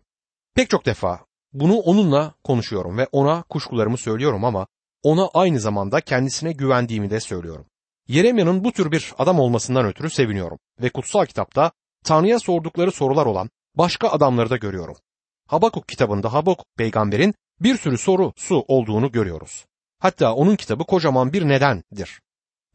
Pek 0.55 0.69
çok 0.69 0.85
defa 0.85 1.19
bunu 1.53 1.75
onunla 1.75 2.33
konuşuyorum 2.43 2.97
ve 2.97 3.07
ona 3.11 3.43
kuşkularımı 3.43 3.97
söylüyorum 3.97 4.45
ama 4.45 4.67
ona 5.03 5.27
aynı 5.33 5.59
zamanda 5.59 6.01
kendisine 6.01 6.51
güvendiğimi 6.51 7.09
de 7.09 7.19
söylüyorum. 7.19 7.65
Yeremya'nın 8.07 8.63
bu 8.63 8.71
tür 8.71 8.91
bir 8.91 9.13
adam 9.17 9.39
olmasından 9.39 9.85
ötürü 9.85 10.09
seviniyorum 10.09 10.59
ve 10.81 10.89
kutsal 10.89 11.25
kitapta 11.25 11.71
Tanrı'ya 12.03 12.39
sordukları 12.39 12.91
sorular 12.91 13.25
olan 13.25 13.49
başka 13.75 14.09
adamları 14.09 14.49
da 14.49 14.57
görüyorum. 14.57 14.95
Habakuk 15.47 15.87
kitabında 15.87 16.33
Habakuk 16.33 16.65
peygamberin 16.77 17.35
bir 17.59 17.77
sürü 17.77 17.97
soru 17.97 18.33
su 18.35 18.65
olduğunu 18.67 19.11
görüyoruz. 19.11 19.65
Hatta 19.99 20.33
onun 20.33 20.55
kitabı 20.55 20.83
kocaman 20.83 21.33
bir 21.33 21.47
nedendir. 21.47 22.21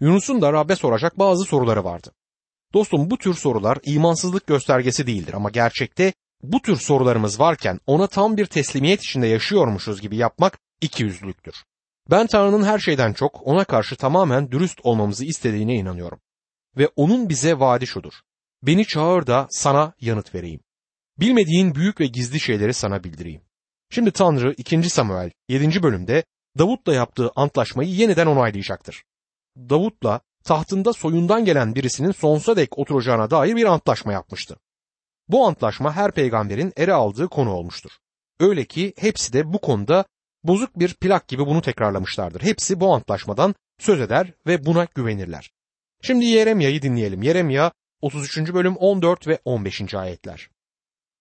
Yunus'un 0.00 0.42
da 0.42 0.52
Rab'be 0.52 0.76
soracak 0.76 1.18
bazı 1.18 1.44
soruları 1.44 1.84
vardı. 1.84 2.12
Dostum 2.74 3.10
bu 3.10 3.18
tür 3.18 3.34
sorular 3.34 3.78
imansızlık 3.84 4.46
göstergesi 4.46 5.06
değildir 5.06 5.34
ama 5.34 5.50
gerçekte 5.50 6.12
bu 6.42 6.62
tür 6.62 6.76
sorularımız 6.76 7.40
varken 7.40 7.80
ona 7.86 8.06
tam 8.06 8.36
bir 8.36 8.46
teslimiyet 8.46 9.02
içinde 9.02 9.26
yaşıyormuşuz 9.26 10.00
gibi 10.00 10.16
yapmak 10.16 10.58
ikiyüzlülüktür. 10.80 11.54
Ben 12.10 12.26
Tanrı'nın 12.26 12.64
her 12.64 12.78
şeyden 12.78 13.12
çok 13.12 13.46
ona 13.46 13.64
karşı 13.64 13.96
tamamen 13.96 14.50
dürüst 14.50 14.80
olmamızı 14.82 15.24
istediğine 15.24 15.74
inanıyorum. 15.74 16.20
Ve 16.76 16.88
onun 16.96 17.28
bize 17.28 17.58
vaadi 17.58 17.86
şudur. 17.86 18.12
Beni 18.62 18.86
çağır 18.86 19.26
da 19.26 19.46
sana 19.50 19.92
yanıt 20.00 20.34
vereyim. 20.34 20.60
Bilmediğin 21.20 21.74
büyük 21.74 22.00
ve 22.00 22.06
gizli 22.06 22.40
şeyleri 22.40 22.74
sana 22.74 23.04
bildireyim. 23.04 23.42
Şimdi 23.90 24.10
Tanrı 24.10 24.54
2. 24.56 24.90
Samuel 24.90 25.30
7. 25.48 25.82
bölümde 25.82 26.24
Davut'la 26.58 26.94
yaptığı 26.94 27.30
antlaşmayı 27.36 27.90
yeniden 27.90 28.26
onaylayacaktır. 28.26 29.04
Davut'la 29.56 30.20
tahtında 30.44 30.92
soyundan 30.92 31.44
gelen 31.44 31.74
birisinin 31.74 32.12
sonsuza 32.12 32.56
dek 32.56 32.78
oturacağına 32.78 33.30
dair 33.30 33.56
bir 33.56 33.64
antlaşma 33.64 34.12
yapmıştı. 34.12 34.56
Bu 35.28 35.46
antlaşma 35.46 35.96
her 35.96 36.12
peygamberin 36.12 36.72
ere 36.76 36.92
aldığı 36.92 37.28
konu 37.28 37.50
olmuştur. 37.50 37.90
Öyle 38.40 38.64
ki 38.64 38.94
hepsi 38.98 39.32
de 39.32 39.52
bu 39.52 39.58
konuda 39.58 40.04
bozuk 40.44 40.78
bir 40.78 40.94
plak 40.94 41.28
gibi 41.28 41.46
bunu 41.46 41.62
tekrarlamışlardır. 41.62 42.42
Hepsi 42.42 42.80
bu 42.80 42.94
antlaşmadan 42.94 43.54
söz 43.78 44.00
eder 44.00 44.32
ve 44.46 44.66
buna 44.66 44.86
güvenirler. 44.94 45.50
Şimdi 46.02 46.24
Yeremya'yı 46.24 46.82
dinleyelim. 46.82 47.22
Yeremya 47.22 47.72
33. 48.02 48.54
bölüm 48.54 48.76
14 48.76 49.26
ve 49.28 49.38
15. 49.44 49.94
ayetler. 49.94 50.48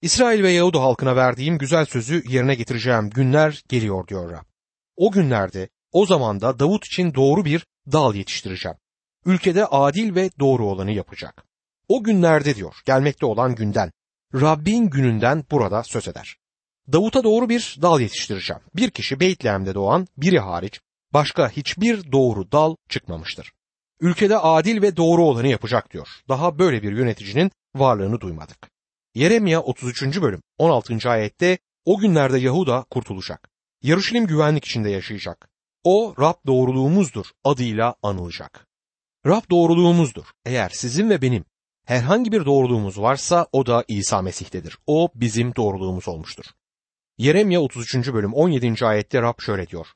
İsrail 0.01 0.43
ve 0.43 0.51
Yahuda 0.51 0.81
halkına 0.81 1.15
verdiğim 1.15 1.57
güzel 1.57 1.85
sözü 1.85 2.23
yerine 2.27 2.55
getireceğim 2.55 3.09
günler 3.09 3.63
geliyor 3.69 4.07
diyor 4.07 4.31
Rab. 4.31 4.45
O 4.95 5.11
günlerde, 5.11 5.69
o 5.91 6.05
zamanda 6.05 6.59
Davut 6.59 6.85
için 6.85 7.13
doğru 7.13 7.45
bir 7.45 7.65
dal 7.91 8.15
yetiştireceğim. 8.15 8.77
Ülkede 9.25 9.65
adil 9.65 10.15
ve 10.15 10.29
doğru 10.39 10.65
olanı 10.65 10.91
yapacak. 10.91 11.45
O 11.87 12.03
günlerde 12.03 12.55
diyor, 12.55 12.75
gelmekte 12.85 13.25
olan 13.25 13.55
günden, 13.55 13.91
Rabbin 14.33 14.89
gününden 14.89 15.43
burada 15.51 15.83
söz 15.83 16.07
eder. 16.07 16.37
Davut'a 16.93 17.23
doğru 17.23 17.49
bir 17.49 17.77
dal 17.81 17.99
yetiştireceğim. 17.99 18.61
Bir 18.75 18.89
kişi 18.89 19.19
Beytlehem'de 19.19 19.75
doğan 19.75 20.07
biri 20.17 20.39
hariç 20.39 20.79
başka 21.13 21.49
hiçbir 21.49 22.11
doğru 22.11 22.51
dal 22.51 22.75
çıkmamıştır. 22.89 23.51
Ülkede 24.01 24.37
adil 24.37 24.81
ve 24.81 24.97
doğru 24.97 25.23
olanı 25.23 25.47
yapacak 25.47 25.93
diyor. 25.93 26.07
Daha 26.29 26.59
böyle 26.59 26.83
bir 26.83 26.91
yöneticinin 26.91 27.51
varlığını 27.75 28.21
duymadık. 28.21 28.69
Yeremya 29.15 29.61
33. 29.61 30.21
bölüm 30.21 30.41
16. 30.57 31.09
ayette 31.09 31.57
o 31.85 31.99
günlerde 31.99 32.39
Yahuda 32.39 32.85
kurtulacak. 32.89 33.49
Yarışilim 33.83 34.27
güvenlik 34.27 34.65
içinde 34.65 34.89
yaşayacak. 34.89 35.49
O 35.83 36.15
Rab 36.19 36.33
doğruluğumuzdur 36.47 37.25
adıyla 37.43 37.95
anılacak. 38.03 38.67
Rab 39.25 39.49
doğruluğumuzdur. 39.51 40.25
Eğer 40.45 40.69
sizin 40.69 41.09
ve 41.09 41.21
benim 41.21 41.45
herhangi 41.85 42.31
bir 42.31 42.45
doğruluğumuz 42.45 43.01
varsa 43.01 43.47
o 43.51 43.65
da 43.65 43.85
İsa 43.87 44.21
Mesih'tedir. 44.21 44.77
O 44.87 45.09
bizim 45.15 45.55
doğruluğumuz 45.55 46.07
olmuştur. 46.07 46.45
Yeremya 47.17 47.61
33. 47.61 48.13
bölüm 48.13 48.33
17. 48.33 48.85
ayette 48.85 49.21
Rab 49.21 49.41
şöyle 49.41 49.67
diyor. 49.67 49.87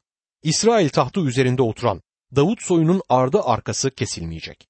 İsrail 0.44 0.90
tahtı 0.90 1.20
üzerinde 1.20 1.62
oturan 1.62 2.02
Davut 2.36 2.62
soyunun 2.62 3.02
ardı 3.10 3.42
arkası 3.42 3.92
kesilmeyecek. 3.92 4.68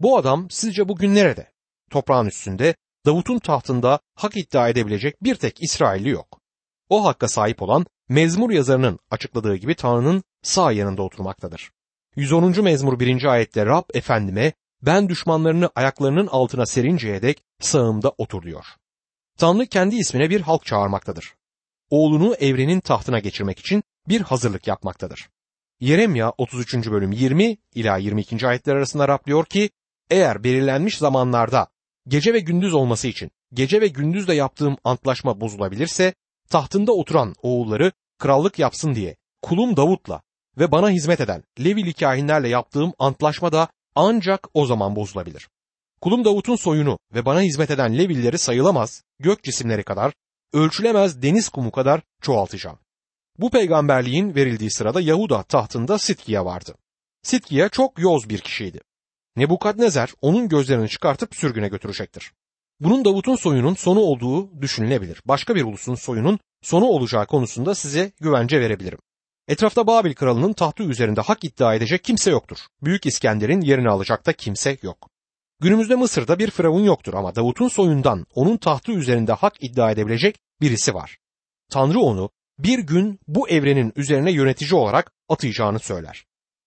Bu 0.00 0.18
adam 0.18 0.50
sizce 0.50 0.88
bugün 0.88 1.14
nerede? 1.14 1.52
Toprağın 1.90 2.26
üstünde 2.26 2.74
Davut'un 3.06 3.38
tahtında 3.38 4.00
hak 4.14 4.36
iddia 4.36 4.68
edebilecek 4.68 5.22
bir 5.22 5.34
tek 5.34 5.62
İsrailli 5.62 6.08
yok. 6.08 6.40
O 6.88 7.04
hakka 7.04 7.28
sahip 7.28 7.62
olan 7.62 7.86
mezmur 8.08 8.50
yazarının 8.50 8.98
açıkladığı 9.10 9.56
gibi 9.56 9.74
Tanrı'nın 9.74 10.22
sağ 10.42 10.72
yanında 10.72 11.02
oturmaktadır. 11.02 11.70
110. 12.16 12.62
mezmur 12.62 13.00
1. 13.00 13.24
ayette 13.24 13.66
Rab 13.66 13.84
efendime 13.94 14.52
ben 14.82 15.08
düşmanlarını 15.08 15.70
ayaklarının 15.74 16.26
altına 16.26 16.66
serinceye 16.66 17.22
dek 17.22 17.42
sağımda 17.60 18.12
otur 18.18 18.42
diyor. 18.42 18.66
Tanrı 19.38 19.66
kendi 19.66 19.96
ismine 19.96 20.30
bir 20.30 20.40
halk 20.40 20.64
çağırmaktadır. 20.64 21.34
Oğlunu 21.90 22.34
evrenin 22.34 22.80
tahtına 22.80 23.18
geçirmek 23.18 23.58
için 23.58 23.82
bir 24.08 24.20
hazırlık 24.20 24.66
yapmaktadır. 24.66 25.28
Yeremya 25.80 26.32
33. 26.38 26.74
bölüm 26.74 27.12
20 27.12 27.56
ila 27.74 27.96
22. 27.96 28.46
ayetler 28.46 28.76
arasında 28.76 29.08
Rab 29.08 29.26
diyor 29.26 29.44
ki 29.46 29.70
eğer 30.10 30.44
belirlenmiş 30.44 30.98
zamanlarda 30.98 31.66
gece 32.08 32.34
ve 32.34 32.38
gündüz 32.38 32.74
olması 32.74 33.08
için 33.08 33.30
gece 33.52 33.80
ve 33.80 33.86
gündüzle 33.86 34.34
yaptığım 34.34 34.76
antlaşma 34.84 35.40
bozulabilirse 35.40 36.14
tahtında 36.50 36.92
oturan 36.92 37.34
oğulları 37.42 37.92
krallık 38.18 38.58
yapsın 38.58 38.94
diye 38.94 39.16
kulum 39.42 39.76
Davut'la 39.76 40.22
ve 40.58 40.72
bana 40.72 40.90
hizmet 40.90 41.20
eden 41.20 41.42
Levili 41.60 41.92
kahinlerle 41.92 42.48
yaptığım 42.48 42.92
antlaşma 42.98 43.52
da 43.52 43.68
ancak 43.94 44.48
o 44.54 44.66
zaman 44.66 44.96
bozulabilir. 44.96 45.48
Kulum 46.00 46.24
Davut'un 46.24 46.56
soyunu 46.56 46.98
ve 47.14 47.24
bana 47.24 47.40
hizmet 47.40 47.70
eden 47.70 47.98
Levilleri 47.98 48.38
sayılamaz, 48.38 49.02
gök 49.18 49.44
cisimleri 49.44 49.82
kadar, 49.82 50.12
ölçülemez 50.52 51.22
deniz 51.22 51.48
kumu 51.48 51.70
kadar 51.70 52.00
çoğaltacağım. 52.22 52.78
Bu 53.38 53.50
peygamberliğin 53.50 54.34
verildiği 54.34 54.70
sırada 54.70 55.00
Yahuda 55.00 55.42
tahtında 55.42 55.98
Sitkiya 55.98 56.44
vardı. 56.44 56.74
Sitkiya 57.22 57.68
çok 57.68 57.98
yoz 57.98 58.28
bir 58.28 58.38
kişiydi. 58.38 58.80
Nebukadnezer 59.36 60.10
onun 60.22 60.48
gözlerini 60.48 60.88
çıkartıp 60.88 61.36
sürgüne 61.36 61.68
götürecektir. 61.68 62.32
Bunun 62.80 63.04
Davut'un 63.04 63.36
soyunun 63.36 63.74
sonu 63.74 64.00
olduğu 64.00 64.62
düşünülebilir. 64.62 65.22
Başka 65.24 65.54
bir 65.54 65.64
ulusun 65.64 65.94
soyunun 65.94 66.38
sonu 66.62 66.84
olacağı 66.84 67.26
konusunda 67.26 67.74
size 67.74 68.12
güvence 68.20 68.60
verebilirim. 68.60 68.98
Etrafta 69.48 69.86
Babil 69.86 70.14
kralının 70.14 70.52
tahtı 70.52 70.82
üzerinde 70.82 71.20
hak 71.20 71.44
iddia 71.44 71.74
edecek 71.74 72.04
kimse 72.04 72.30
yoktur. 72.30 72.58
Büyük 72.82 73.06
İskender'in 73.06 73.60
yerini 73.60 73.90
alacak 73.90 74.26
da 74.26 74.32
kimse 74.32 74.78
yok. 74.82 75.10
Günümüzde 75.60 75.94
Mısır'da 75.94 76.38
bir 76.38 76.50
firavun 76.50 76.84
yoktur 76.84 77.14
ama 77.14 77.34
Davut'un 77.34 77.68
soyundan 77.68 78.26
onun 78.34 78.56
tahtı 78.56 78.92
üzerinde 78.92 79.32
hak 79.32 79.54
iddia 79.60 79.90
edebilecek 79.90 80.36
birisi 80.60 80.94
var. 80.94 81.18
Tanrı 81.70 82.00
onu 82.00 82.30
bir 82.58 82.78
gün 82.78 83.20
bu 83.28 83.48
evrenin 83.48 83.92
üzerine 83.96 84.32
yönetici 84.32 84.74
olarak 84.74 85.12
atayacağını 85.28 85.78
söyler. 85.78 86.26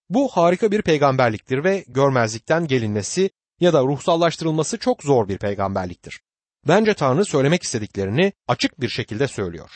Bu 0.09 0.27
harika 0.27 0.71
bir 0.71 0.81
peygamberliktir 0.81 1.63
ve 1.63 1.85
görmezlikten 1.87 2.67
gelinmesi 2.67 3.29
ya 3.59 3.73
da 3.73 3.83
ruhsallaştırılması 3.83 4.77
çok 4.77 5.03
zor 5.03 5.27
bir 5.27 5.37
peygamberliktir. 5.37 6.21
Bence 6.67 6.93
Tanrı 6.93 7.25
söylemek 7.25 7.63
istediklerini 7.63 8.33
açık 8.47 8.81
bir 8.81 8.89
şekilde 8.89 9.27
söylüyor. 9.27 9.69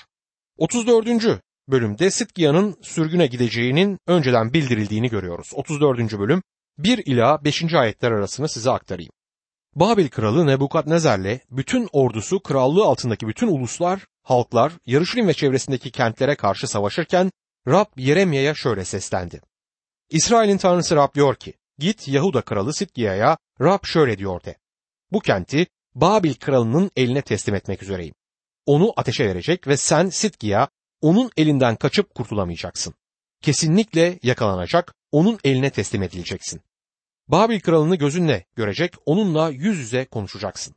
34. 0.57 1.41
bölümde 1.67 2.11
Sitkiya'nın 2.11 2.77
sürgüne 2.81 3.27
gideceğinin 3.27 3.99
önceden 4.07 4.53
bildirildiğini 4.53 5.09
görüyoruz. 5.09 5.51
34. 5.53 6.19
bölüm 6.19 6.43
1 6.77 6.97
ila 7.05 7.43
5. 7.43 7.73
ayetler 7.73 8.11
arasını 8.11 8.49
size 8.49 8.71
aktarayım. 8.71 9.11
Babil 9.75 10.09
kralı 10.09 10.47
Nebukadnezar'le 10.47 11.39
bütün 11.51 11.89
ordusu 11.91 12.43
krallığı 12.43 12.83
altındaki 12.83 13.27
bütün 13.27 13.47
uluslar, 13.47 14.01
halklar, 14.23 14.73
Yarışilim 14.85 15.27
ve 15.27 15.33
çevresindeki 15.33 15.91
kentlere 15.91 16.35
karşı 16.35 16.67
savaşırken 16.67 17.31
Rab 17.67 17.85
Yeremya'ya 17.97 18.55
şöyle 18.55 18.85
seslendi. 18.85 19.41
İsrail'in 20.09 20.57
tanrısı 20.57 20.95
Rab 20.95 21.13
diyor 21.15 21.35
ki, 21.35 21.53
git 21.77 22.07
Yahuda 22.07 22.41
kralı 22.41 22.73
Sitkiya'ya 22.73 23.37
Rab 23.61 23.85
şöyle 23.85 24.17
diyor 24.17 24.43
de. 24.43 24.57
Bu 25.11 25.19
kenti 25.19 25.67
Babil 25.95 26.33
kralının 26.33 26.91
eline 26.95 27.21
teslim 27.21 27.55
etmek 27.55 27.83
üzereyim. 27.83 28.15
Onu 28.65 28.93
ateşe 28.97 29.25
verecek 29.25 29.67
ve 29.67 29.77
sen 29.77 30.09
Sitkiya 30.09 30.67
onun 31.01 31.31
elinden 31.37 31.75
kaçıp 31.75 32.15
kurtulamayacaksın. 32.15 32.93
Kesinlikle 33.41 34.19
yakalanacak, 34.23 34.93
onun 35.11 35.39
eline 35.43 35.69
teslim 35.69 36.03
edileceksin. 36.03 36.61
Babil 37.27 37.59
kralını 37.59 37.95
gözünle 37.95 38.45
görecek, 38.55 38.93
onunla 39.05 39.49
yüz 39.49 39.77
yüze 39.77 40.05
konuşacaksın. 40.05 40.75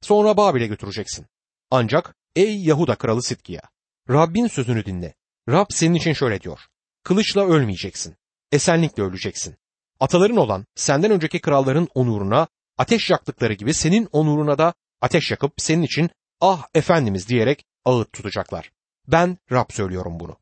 Sonra 0.00 0.36
Babil'e 0.36 0.66
götüreceksin. 0.66 1.26
Ancak 1.70 2.14
ey 2.36 2.62
Yahuda 2.62 2.94
kralı 2.94 3.22
Sitkiya, 3.22 3.62
Rabbin 4.10 4.46
sözünü 4.46 4.84
dinle. 4.84 5.14
Rab 5.48 5.66
senin 5.70 5.94
için 5.94 6.12
şöyle 6.12 6.40
diyor. 6.40 6.60
Kılıçla 7.02 7.46
ölmeyeceksin. 7.46 8.16
esenlikle 8.52 9.02
öleceksin. 9.02 9.56
Ataların 10.00 10.36
olan 10.36 10.66
senden 10.74 11.10
önceki 11.10 11.40
kralların 11.40 11.88
onuruna 11.94 12.48
ateş 12.78 13.10
yaktıkları 13.10 13.52
gibi 13.52 13.74
senin 13.74 14.08
onuruna 14.12 14.58
da 14.58 14.74
ateş 15.00 15.30
yakıp 15.30 15.52
senin 15.56 15.82
için 15.82 16.10
ah 16.40 16.66
efendimiz 16.74 17.28
diyerek 17.28 17.64
ağıt 17.84 18.12
tutacaklar. 18.12 18.70
Ben 19.08 19.38
Rab 19.52 19.72
söylüyorum 19.72 20.20
bunu. 20.20 20.36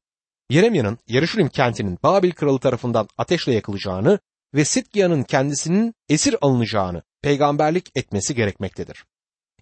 Yeremya'nın 0.50 0.99
Yarışulim 1.09 1.49
kentinin 1.49 1.99
Babil 2.02 2.33
kralı 2.33 2.59
tarafından 2.59 3.09
ateşle 3.19 3.55
yakılacağını 3.55 4.19
ve 4.55 4.64
Sitkiya'nın 4.64 5.23
kendisinin 5.23 5.95
esir 6.09 6.37
alınacağını 6.40 7.02
peygamberlik 7.23 7.90
etmesi 7.95 8.35
gerekmektedir. 8.35 9.05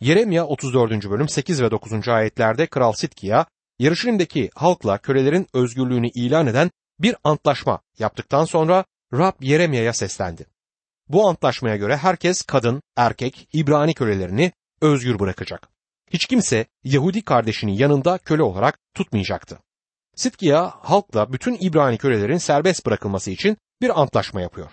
Yeremya 0.05 0.47
34. 0.47 1.11
bölüm 1.11 1.29
8 1.29 1.63
ve 1.63 1.71
9. 1.71 2.09
ayetlerde 2.09 2.67
Kral 2.67 2.93
Sitkiya, 2.93 3.47
Yarışilim'deki 3.79 4.51
halkla 4.55 4.99
kölelerin 4.99 5.47
özgürlüğünü 5.55 6.09
ilan 6.09 6.47
eden 6.47 6.71
bir 7.01 7.17
antlaşma 7.25 7.81
yaptıktan 7.99 8.45
sonra 8.45 8.85
Rab 9.13 9.33
Yeremya'ya 9.41 9.93
seslendi. 9.93 10.47
Bu 11.09 11.29
antlaşmaya 11.29 11.77
göre 11.77 11.97
herkes 11.97 12.43
kadın, 12.43 12.83
erkek, 12.97 13.49
İbrani 13.53 13.95
kölelerini 13.95 14.53
özgür 14.81 15.19
bırakacak. 15.19 15.69
Hiç 16.11 16.27
kimse 16.27 16.67
Yahudi 16.83 17.23
kardeşinin 17.23 17.73
yanında 17.73 18.19
köle 18.19 18.43
olarak 18.43 18.79
tutmayacaktı. 18.95 19.59
Sitkiya 20.17 20.73
halkla 20.81 21.33
bütün 21.33 21.57
İbrani 21.61 21.99
kölelerin 21.99 22.39
serbest 22.39 22.87
bırakılması 22.87 23.31
için 23.31 23.57
bir 23.83 24.01
antlaşma 24.01 24.41
yapıyor. 24.41 24.71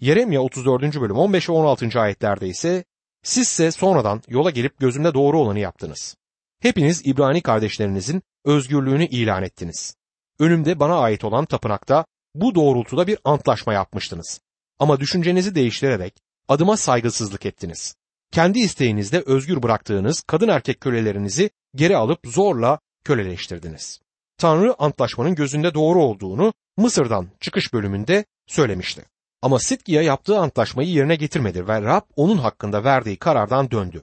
Yeremya 0.00 0.40
34. 0.40 1.00
bölüm 1.00 1.16
15 1.16 1.48
ve 1.48 1.52
16. 1.52 2.00
ayetlerde 2.00 2.48
ise 2.48 2.84
sizse 3.24 3.70
sonradan 3.70 4.22
yola 4.28 4.50
gelip 4.50 4.78
gözümde 4.78 5.14
doğru 5.14 5.40
olanı 5.40 5.58
yaptınız. 5.58 6.16
Hepiniz 6.60 7.02
İbrani 7.06 7.42
kardeşlerinizin 7.42 8.22
özgürlüğünü 8.44 9.06
ilan 9.06 9.42
ettiniz. 9.42 9.96
Önümde 10.38 10.80
bana 10.80 10.98
ait 10.98 11.24
olan 11.24 11.44
tapınakta 11.44 12.04
bu 12.34 12.54
doğrultuda 12.54 13.06
bir 13.06 13.18
antlaşma 13.24 13.72
yapmıştınız. 13.72 14.40
Ama 14.78 15.00
düşüncenizi 15.00 15.54
değiştirerek 15.54 16.14
adıma 16.48 16.76
saygısızlık 16.76 17.46
ettiniz. 17.46 17.94
Kendi 18.32 18.58
isteğinizde 18.58 19.22
özgür 19.26 19.62
bıraktığınız 19.62 20.20
kadın 20.20 20.48
erkek 20.48 20.80
kölelerinizi 20.80 21.50
geri 21.74 21.96
alıp 21.96 22.20
zorla 22.26 22.78
köleleştirdiniz. 23.04 24.00
Tanrı 24.38 24.74
antlaşmanın 24.78 25.34
gözünde 25.34 25.74
doğru 25.74 26.02
olduğunu 26.02 26.52
Mısır'dan 26.76 27.28
çıkış 27.40 27.72
bölümünde 27.72 28.24
söylemişti. 28.46 29.04
Ama 29.44 29.58
Sitkiya 29.58 30.02
yaptığı 30.02 30.38
antlaşmayı 30.38 30.88
yerine 30.88 31.16
getirmedi 31.16 31.68
ve 31.68 31.82
Rab 31.82 32.02
onun 32.16 32.38
hakkında 32.38 32.84
verdiği 32.84 33.16
karardan 33.16 33.70
döndü. 33.70 34.02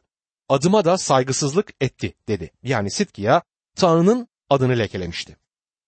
Adıma 0.49 0.85
da 0.85 0.97
saygısızlık 0.97 1.73
etti 1.81 2.13
dedi. 2.27 2.51
Yani 2.63 2.91
Sitkiya 2.91 3.41
Tanrı'nın 3.75 4.27
adını 4.49 4.79
lekelemişti. 4.79 5.37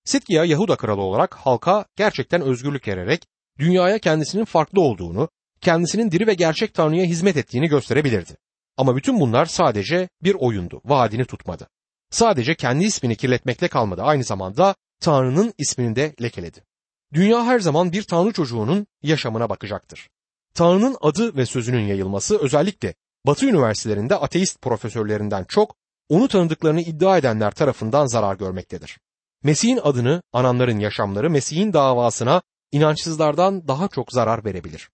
Sitkiya 0.05 0.45
Yahuda 0.45 0.75
kralı 0.75 1.01
olarak 1.01 1.35
halka 1.35 1.85
gerçekten 1.95 2.41
özgürlük 2.41 2.87
vererek 2.87 3.27
dünyaya 3.59 3.99
kendisinin 3.99 4.45
farklı 4.45 4.81
olduğunu, 4.81 5.29
kendisinin 5.61 6.11
diri 6.11 6.27
ve 6.27 6.33
gerçek 6.33 6.73
Tanrı'ya 6.73 7.05
hizmet 7.05 7.37
ettiğini 7.37 7.67
gösterebilirdi. 7.67 8.37
Ama 8.77 8.95
bütün 8.95 9.19
bunlar 9.19 9.45
sadece 9.45 10.09
bir 10.23 10.35
oyundu, 10.39 10.81
vaadini 10.85 11.25
tutmadı. 11.25 11.67
Sadece 12.09 12.55
kendi 12.55 12.83
ismini 12.83 13.15
kirletmekle 13.15 13.67
kalmadı, 13.67 14.01
aynı 14.01 14.23
zamanda 14.23 14.75
Tanrı'nın 14.99 15.53
ismini 15.57 15.95
de 15.95 16.13
lekeledi. 16.21 16.72
Dünya 17.13 17.45
her 17.45 17.59
zaman 17.59 17.91
bir 17.91 18.03
Tanrı 18.03 18.33
çocuğunun 18.33 18.87
yaşamına 19.03 19.49
bakacaktır. 19.49 20.09
Tanrı'nın 20.53 20.97
adı 21.01 21.35
ve 21.37 21.45
sözünün 21.45 21.87
yayılması 21.87 22.37
özellikle 22.39 22.93
Batı 23.25 23.45
üniversitelerinde 23.45 24.15
ateist 24.15 24.61
profesörlerinden 24.61 25.43
çok 25.43 25.75
onu 26.09 26.27
tanıdıklarını 26.27 26.81
iddia 26.81 27.17
edenler 27.17 27.51
tarafından 27.51 28.05
zarar 28.05 28.35
görmektedir. 28.35 28.99
Mesih'in 29.43 29.79
adını 29.83 30.21
ananların 30.33 30.79
yaşamları 30.79 31.29
Mesih'in 31.29 31.73
davasına 31.73 32.41
inançsızlardan 32.71 33.67
daha 33.67 33.87
çok 33.87 34.11
zarar 34.11 34.45
verebilir. 34.45 34.89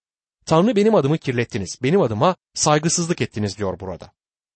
Tanrı 0.45 0.75
benim 0.75 0.95
adımı 0.95 1.17
kirlettiniz, 1.17 1.77
benim 1.83 2.01
adıma 2.01 2.35
saygısızlık 2.53 3.21
ettiniz 3.21 3.57
diyor 3.57 3.79
burada. 3.79 4.11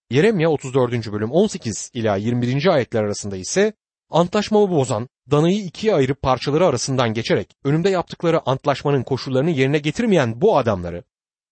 Yeremya 0.10 0.50
34. 0.50 1.12
bölüm 1.12 1.32
18 1.32 1.92
ila 1.94 2.16
21. 2.16 2.66
ayetler 2.66 3.04
arasında 3.04 3.38
ise 3.38 3.74
antlaşmamı 4.10 4.72
bozan, 4.72 5.10
danayı 5.32 5.64
ikiye 5.64 5.96
ayırıp 5.96 6.22
parçaları 6.22 6.68
arasından 6.68 7.14
geçerek 7.14 7.56
önümde 7.64 7.90
yaptıkları 7.90 8.50
antlaşmanın 8.50 9.04
koşullarını 9.04 9.50
yerine 9.50 9.78
getirmeyen 9.78 10.42
bu 10.42 10.58
adamları, 10.58 11.04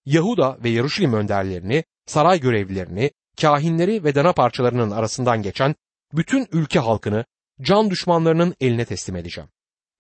Yahuda 0.06 0.58
ve 0.64 0.70
Yaruşilim 0.70 1.14
önderlerini, 1.14 1.84
saray 2.06 2.40
görevlilerini, 2.40 3.12
kahinleri 3.42 4.04
ve 4.04 4.16
dana 4.16 4.34
parçalarının 4.34 4.92
arasından 4.92 5.42
geçen 5.42 5.76
bütün 6.14 6.48
ülke 6.52 6.80
halkını 6.80 7.26
can 7.62 7.90
düşmanlarının 7.90 8.56
eline 8.62 8.86
teslim 8.86 9.16
edeceğim. 9.16 9.50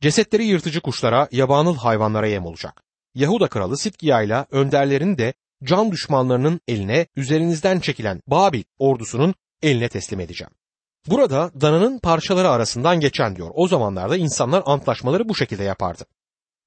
Cesetleri 0.02 0.46
yırtıcı 0.46 0.82
kuşlara, 0.82 1.28
yabanıl 1.32 1.76
hayvanlara 1.76 2.28
yem 2.28 2.46
olacak. 2.46 2.84
Yahuda 3.16 3.48
kralı 3.48 3.78
Sitkiya 3.78 4.22
ile 4.22 4.46
önderlerini 4.52 5.18
de 5.18 5.34
can 5.64 5.92
düşmanlarının 5.92 6.62
eline 6.68 7.08
üzerinizden 7.16 7.80
çekilen 7.80 8.22
Babil 8.28 8.64
ordusunun 8.80 9.36
eline 9.62 9.90
teslim 9.90 10.20
edeceğim. 10.20 10.54
Burada 11.08 11.52
dananın 11.62 12.00
parçaları 12.00 12.50
arasından 12.50 13.00
geçen 13.00 13.36
diyor. 13.36 13.52
O 13.54 13.68
zamanlarda 13.68 14.18
insanlar 14.18 14.64
antlaşmaları 14.66 15.30
bu 15.30 15.36
şekilde 15.36 15.64
yapardı. 15.64 16.06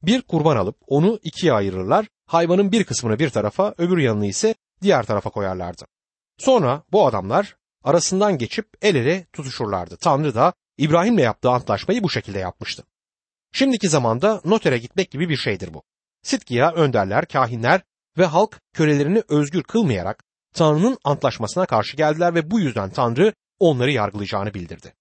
Bir 0.03 0.23
kurban 0.23 0.57
alıp 0.57 0.77
onu 0.87 1.18
ikiye 1.23 1.53
ayırırlar, 1.53 2.07
hayvanın 2.27 2.73
bir 2.73 2.85
kısmını 2.85 3.18
bir 3.18 3.31
tarafa, 3.31 3.75
öbür 3.79 3.99
yanını 3.99 4.27
ise 4.27 4.55
diğer 4.83 5.07
tarafa 5.07 5.31
koyarlardı. 5.31 5.85
Sonra 6.38 6.83
bu 6.92 7.07
adamlar 7.07 7.57
arasından 7.85 8.38
geçip 8.38 8.68
el 8.83 8.94
ele 8.94 9.27
tutuşurlardı. 9.33 9.97
Tanrı 9.97 10.35
da 10.35 10.53
İbrahim'le 10.79 11.18
yaptığı 11.18 11.51
antlaşmayı 11.51 12.03
bu 12.03 12.11
şekilde 12.11 12.38
yapmıştı. 12.38 12.85
Şimdiki 13.53 13.88
zamanda 13.88 14.40
notere 14.44 14.79
gitmek 14.79 15.11
gibi 15.11 15.29
bir 15.29 15.37
şeydir 15.37 15.75
bu. 15.75 15.83
Sitkiya 16.23 16.73
önderler, 16.73 17.27
kahinler 17.27 17.83
ve 18.18 18.25
halk 18.25 18.61
kölelerini 18.73 19.23
özgür 19.29 19.62
kılmayarak 19.62 20.25
Tanrı'nın 20.55 20.99
antlaşmasına 21.05 21.66
karşı 21.66 21.97
geldiler 21.97 22.35
ve 22.35 22.51
bu 22.51 22.61
yüzden 22.61 22.90
Tanrı 22.90 23.33
onları 23.59 23.90
yargılayacağını 23.90 24.55
bildirdi. 24.55 24.95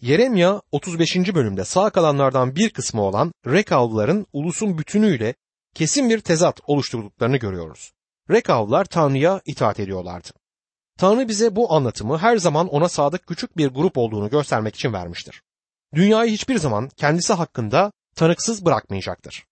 Yeremya 0.00 0.62
35. 0.72 1.34
bölümde 1.34 1.64
sağ 1.64 1.90
kalanlardan 1.90 2.56
bir 2.56 2.70
kısmı 2.70 3.02
olan 3.02 3.32
Rekavlıların 3.46 4.26
ulusun 4.32 4.78
bütünüyle 4.78 5.34
kesin 5.74 6.10
bir 6.10 6.20
tezat 6.20 6.60
oluşturduklarını 6.66 7.36
görüyoruz. 7.36 7.92
Rekavlılar 8.30 8.84
Tanrı'ya 8.84 9.40
itaat 9.46 9.80
ediyorlardı. 9.80 10.28
Tanrı 10.98 11.28
bize 11.28 11.56
bu 11.56 11.72
anlatımı 11.72 12.18
her 12.18 12.36
zaman 12.36 12.68
ona 12.68 12.88
sadık 12.88 13.26
küçük 13.26 13.56
bir 13.56 13.68
grup 13.68 13.98
olduğunu 13.98 14.30
göstermek 14.30 14.74
için 14.74 14.92
vermiştir. 14.92 15.42
Dünyayı 15.94 16.32
hiçbir 16.32 16.58
zaman 16.58 16.88
kendisi 16.96 17.32
hakkında 17.32 17.92
tanıksız 18.14 18.64
bırakmayacaktır. 18.64 19.44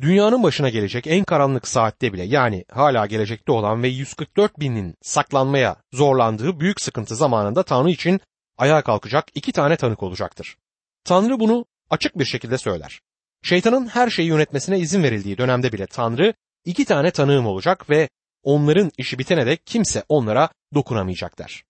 Dünyanın 0.00 0.42
başına 0.42 0.68
gelecek 0.68 1.06
en 1.06 1.24
karanlık 1.24 1.68
saatte 1.68 2.12
bile 2.12 2.24
yani 2.24 2.64
hala 2.70 3.06
gelecekte 3.06 3.52
olan 3.52 3.82
ve 3.82 3.88
144 3.88 4.60
binin 4.60 4.94
saklanmaya 5.02 5.76
zorlandığı 5.92 6.60
büyük 6.60 6.80
sıkıntı 6.80 7.16
zamanında 7.16 7.62
Tanrı 7.62 7.90
için 7.90 8.20
ayağa 8.58 8.82
kalkacak 8.82 9.24
iki 9.34 9.52
tane 9.52 9.76
tanık 9.76 10.02
olacaktır. 10.02 10.56
Tanrı 11.04 11.40
bunu 11.40 11.64
açık 11.90 12.18
bir 12.18 12.24
şekilde 12.24 12.58
söyler. 12.58 13.00
Şeytanın 13.42 13.86
her 13.86 14.10
şeyi 14.10 14.28
yönetmesine 14.28 14.78
izin 14.78 15.02
verildiği 15.02 15.38
dönemde 15.38 15.72
bile 15.72 15.86
Tanrı 15.86 16.34
iki 16.64 16.84
tane 16.84 17.10
tanığım 17.10 17.46
olacak 17.46 17.90
ve 17.90 18.08
onların 18.42 18.90
işi 18.98 19.18
bitene 19.18 19.46
dek 19.46 19.66
kimse 19.66 20.04
onlara 20.08 20.48
dokunamayacak 20.74 21.38
der. 21.38 21.64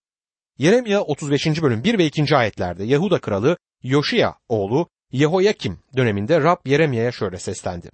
Yeremya 0.59 1.03
35. 1.03 1.63
bölüm 1.63 1.85
1 1.85 1.99
ve 1.99 2.07
2. 2.07 2.37
ayetlerde 2.37 2.85
Yahuda 2.85 3.21
kralı 3.21 3.57
Yoşiya 3.83 4.35
oğlu 4.49 4.89
Yehoyakim 5.13 5.79
döneminde 5.97 6.41
Rab 6.41 6.67
Yeremya'ya 6.67 7.13
şöyle 7.13 7.39
seslendi. 7.39 7.91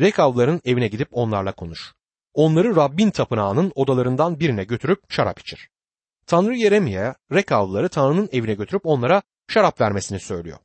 Rekavların 0.00 0.60
evine 0.64 0.88
gidip 0.88 1.08
onlarla 1.12 1.52
konuş. 1.52 1.92
Onları 2.34 2.76
Rabbin 2.76 3.10
tapınağının 3.10 3.72
odalarından 3.74 4.40
birine 4.40 4.64
götürüp 4.64 5.00
şarap 5.08 5.38
içir. 5.38 5.68
Tanrı 6.26 6.54
Yeremya'ya 6.54 7.14
Rekavlıları 7.32 7.88
Tanrı'nın 7.88 8.28
evine 8.32 8.54
götürüp 8.54 8.86
onlara 8.86 9.22
şarap 9.48 9.80
vermesini 9.80 10.20
söylüyor. 10.20 10.58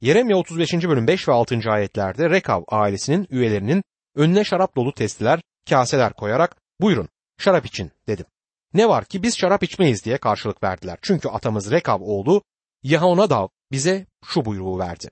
Yeremya 0.00 0.36
35. 0.36 0.74
bölüm 0.74 1.06
5 1.06 1.28
ve 1.28 1.32
6. 1.32 1.60
ayetlerde 1.70 2.30
Rekav 2.30 2.62
ailesinin 2.68 3.26
üyelerinin 3.30 3.84
önüne 4.14 4.44
şarap 4.44 4.76
dolu 4.76 4.94
testiler, 4.94 5.40
kaseler 5.68 6.12
koyarak 6.12 6.56
buyurun 6.80 7.08
şarap 7.38 7.66
için 7.66 7.90
dedim. 8.08 8.26
Ne 8.74 8.88
var 8.88 9.04
ki 9.04 9.22
biz 9.22 9.38
şarap 9.38 9.62
içmeyiz 9.62 10.04
diye 10.04 10.18
karşılık 10.18 10.62
verdiler. 10.62 10.98
Çünkü 11.02 11.28
atamız 11.28 11.70
Rekav 11.70 12.00
oğlu 12.00 12.42
Yahonadav 12.82 13.48
bize 13.72 14.06
şu 14.24 14.44
buyruğu 14.44 14.78
verdi. 14.78 15.10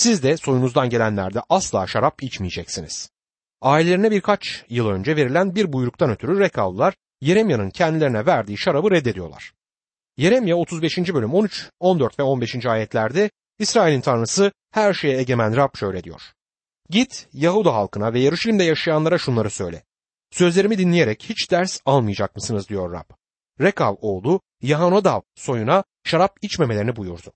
Siz 0.00 0.22
de 0.22 0.36
soyunuzdan 0.36 0.90
gelenlerde 0.90 1.40
asla 1.48 1.86
şarap 1.86 2.22
içmeyeceksiniz. 2.22 3.10
Ailelerine 3.60 4.10
birkaç 4.10 4.64
yıl 4.68 4.88
önce 4.88 5.16
verilen 5.16 5.54
bir 5.54 5.72
buyruktan 5.72 6.10
ötürü 6.10 6.40
Rekavlılar 6.40 6.94
Yeremya'nın 7.20 7.70
kendilerine 7.70 8.26
verdiği 8.26 8.58
şarabı 8.58 8.90
reddediyorlar. 8.90 9.52
Yeremya 10.16 10.56
35. 10.56 10.98
bölüm 10.98 11.34
13, 11.34 11.70
14 11.80 12.18
ve 12.18 12.22
15. 12.22 12.66
ayetlerde 12.66 13.30
İsrail'in 13.58 14.00
tanrısı 14.00 14.52
her 14.70 14.94
şeye 14.94 15.18
egemen 15.18 15.56
Rab 15.56 15.76
şöyle 15.76 16.04
diyor. 16.04 16.22
Git 16.90 17.28
Yahuda 17.32 17.74
halkına 17.74 18.12
ve 18.12 18.20
Yarışilim'de 18.20 18.64
yaşayanlara 18.64 19.18
şunları 19.18 19.50
söyle. 19.50 19.82
Sözlerimi 20.30 20.78
dinleyerek 20.78 21.24
hiç 21.28 21.50
ders 21.50 21.80
almayacak 21.84 22.36
mısınız 22.36 22.68
diyor 22.68 22.92
Rab. 22.92 23.10
Rekav 23.60 23.94
oğlu 24.00 24.40
Yahanodav 24.62 25.20
soyuna 25.34 25.84
şarap 26.04 26.36
içmemelerini 26.42 26.96
buyurdu. 26.96 27.32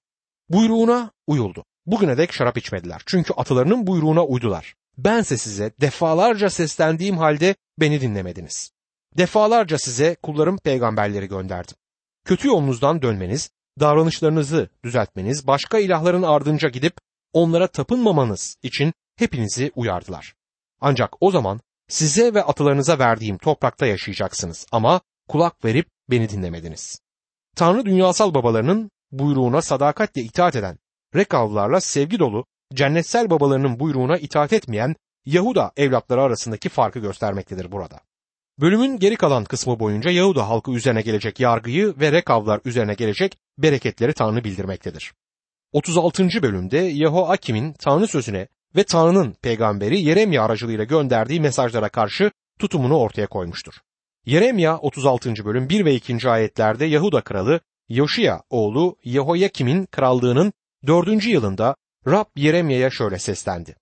Buyruğuna 0.49 1.11
uyuldu. 1.27 1.65
Bugüne 1.87 2.17
dek 2.17 2.33
şarap 2.33 2.59
içmediler. 2.59 3.03
Çünkü 3.07 3.33
atalarının 3.35 3.87
buyruğuna 3.87 4.25
uydular. 4.25 4.75
Bense 4.99 5.37
size 5.37 5.73
defalarca 5.81 6.51
seslendiğim 6.51 7.19
halde 7.19 7.55
beni 7.81 8.01
dinlemediniz. 8.01 8.71
Defalarca 9.19 9.79
size 9.79 10.17
kullarım 10.23 10.59
peygamberleri 10.59 11.27
gönderdim. 11.27 11.77
Kötü 12.25 12.49
yolunuzdan 12.49 13.03
dönmeniz, 13.03 13.51
davranışlarınızı 13.81 14.69
düzeltmeniz, 14.85 15.47
başka 15.47 15.79
ilahların 15.79 16.23
ardınca 16.23 16.69
gidip 16.69 16.97
onlara 17.33 17.67
tapınmamanız 17.67 18.57
için 18.63 18.93
hepinizi 19.17 19.73
uyardılar. 19.75 20.35
Ancak 20.81 21.11
o 21.21 21.31
zaman 21.31 21.61
size 21.89 22.35
ve 22.35 22.43
atalarınıza 22.43 22.99
verdiğim 22.99 23.39
toprakta 23.39 23.87
yaşayacaksınız 23.87 24.67
ama 24.73 25.01
kulak 25.29 25.65
verip 25.65 25.89
beni 26.11 26.29
dinlemediniz. 26.29 27.01
Tanrı 27.57 27.87
dünyasal 27.87 28.35
babalarının 28.35 28.91
buyruğuna 29.13 29.63
sadakatle 29.63 30.23
itaat 30.23 30.57
eden 30.57 30.79
Rekavlarla 31.17 31.81
sevgi 31.81 32.19
dolu 32.19 32.45
cennetsel 32.75 33.31
babalarının 33.31 33.81
buyruğuna 33.81 34.19
itaat 34.19 34.53
etmeyen 34.53 34.95
Yahuda 35.27 35.73
evlatları 35.77 36.23
arasındaki 36.23 36.69
farkı 36.69 36.99
göstermektedir 36.99 37.73
burada. 37.73 38.01
Bölümün 38.61 38.99
geri 38.99 39.17
kalan 39.17 39.45
kısmı 39.45 39.81
boyunca 39.81 40.11
Yahuda 40.11 40.49
halkı 40.49 40.71
üzerine 40.71 41.03
gelecek 41.03 41.41
yargıyı 41.41 41.95
ve 42.01 42.13
Rekavlar 42.13 42.61
üzerine 42.65 42.95
gelecek 42.95 43.39
bereketleri 43.59 44.13
Tanrı 44.13 44.45
bildirmektedir. 44.45 45.13
36. 45.73 46.29
bölümde 46.43 46.79
Yehoakim'in 46.79 47.73
Tanrı 47.73 48.09
sözüne 48.09 48.49
ve 48.77 48.85
Tanrı'nın 48.85 49.37
peygamberi 49.43 50.01
Yeremya 50.01 50.43
aracılığıyla 50.43 50.85
gönderdiği 50.85 51.41
mesajlara 51.41 51.89
karşı 51.89 52.31
tutumunu 52.59 52.97
ortaya 52.97 53.27
koymuştur. 53.27 53.75
Yeremya 54.27 54.79
36. 54.79 55.45
bölüm 55.45 55.69
1 55.69 55.85
ve 55.85 55.95
2. 55.95 56.31
ayetlerde 56.31 56.85
Yahuda 56.85 57.21
kralı 57.21 57.61
Yoşiya 57.89 58.43
oğlu 58.51 58.97
Yehoyakim'in 59.05 59.87
krallığının 59.87 60.53
4. 60.87 61.27
yılında 61.27 61.77
Rab 62.07 62.27
Yeremya'ya 62.37 62.91
şöyle 62.91 63.19
seslendi. 63.19 63.77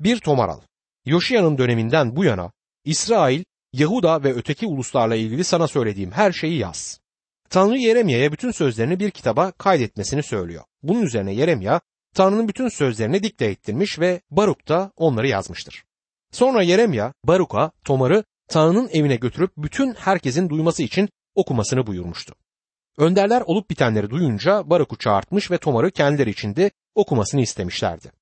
Bir 0.00 0.18
tomaral. 0.18 0.60
Yoşiya'nın 1.04 1.58
döneminden 1.58 2.16
bu 2.16 2.24
yana 2.24 2.52
İsrail, 2.84 3.44
Yahuda 3.72 4.24
ve 4.24 4.34
öteki 4.34 4.66
uluslarla 4.66 5.16
ilgili 5.16 5.44
sana 5.44 5.68
söylediğim 5.68 6.10
her 6.10 6.32
şeyi 6.32 6.58
yaz. 6.58 7.00
Tanrı 7.50 7.78
Yeremya'ya 7.78 8.32
bütün 8.32 8.50
sözlerini 8.50 9.00
bir 9.00 9.10
kitaba 9.10 9.52
kaydetmesini 9.52 10.22
söylüyor. 10.22 10.64
Bunun 10.82 11.02
üzerine 11.02 11.34
Yeremya, 11.34 11.80
Tanrı'nın 12.14 12.48
bütün 12.48 12.68
sözlerini 12.68 13.22
dikte 13.22 13.46
ettirmiş 13.46 13.98
ve 13.98 14.20
Baruk 14.30 14.68
da 14.68 14.92
onları 14.96 15.28
yazmıştır. 15.28 15.84
Sonra 16.32 16.62
Yeremya, 16.62 17.12
Baruk'a 17.24 17.70
Tomar'ı 17.84 18.24
Tanrı'nın 18.48 18.88
evine 18.92 19.16
götürüp 19.16 19.50
bütün 19.56 19.94
herkesin 19.94 20.48
duyması 20.48 20.82
için 20.82 21.08
okumasını 21.34 21.86
buyurmuştu. 21.86 22.34
Önderler 22.98 23.42
olup 23.46 23.70
bitenleri 23.70 24.10
duyunca 24.10 24.70
Baruk'u 24.70 24.98
çağırtmış 24.98 25.50
ve 25.50 25.58
Tomar'ı 25.58 25.90
kendileri 25.90 26.30
içinde 26.30 26.70
okumasını 26.94 27.40
istemişlerdi. 27.40 28.12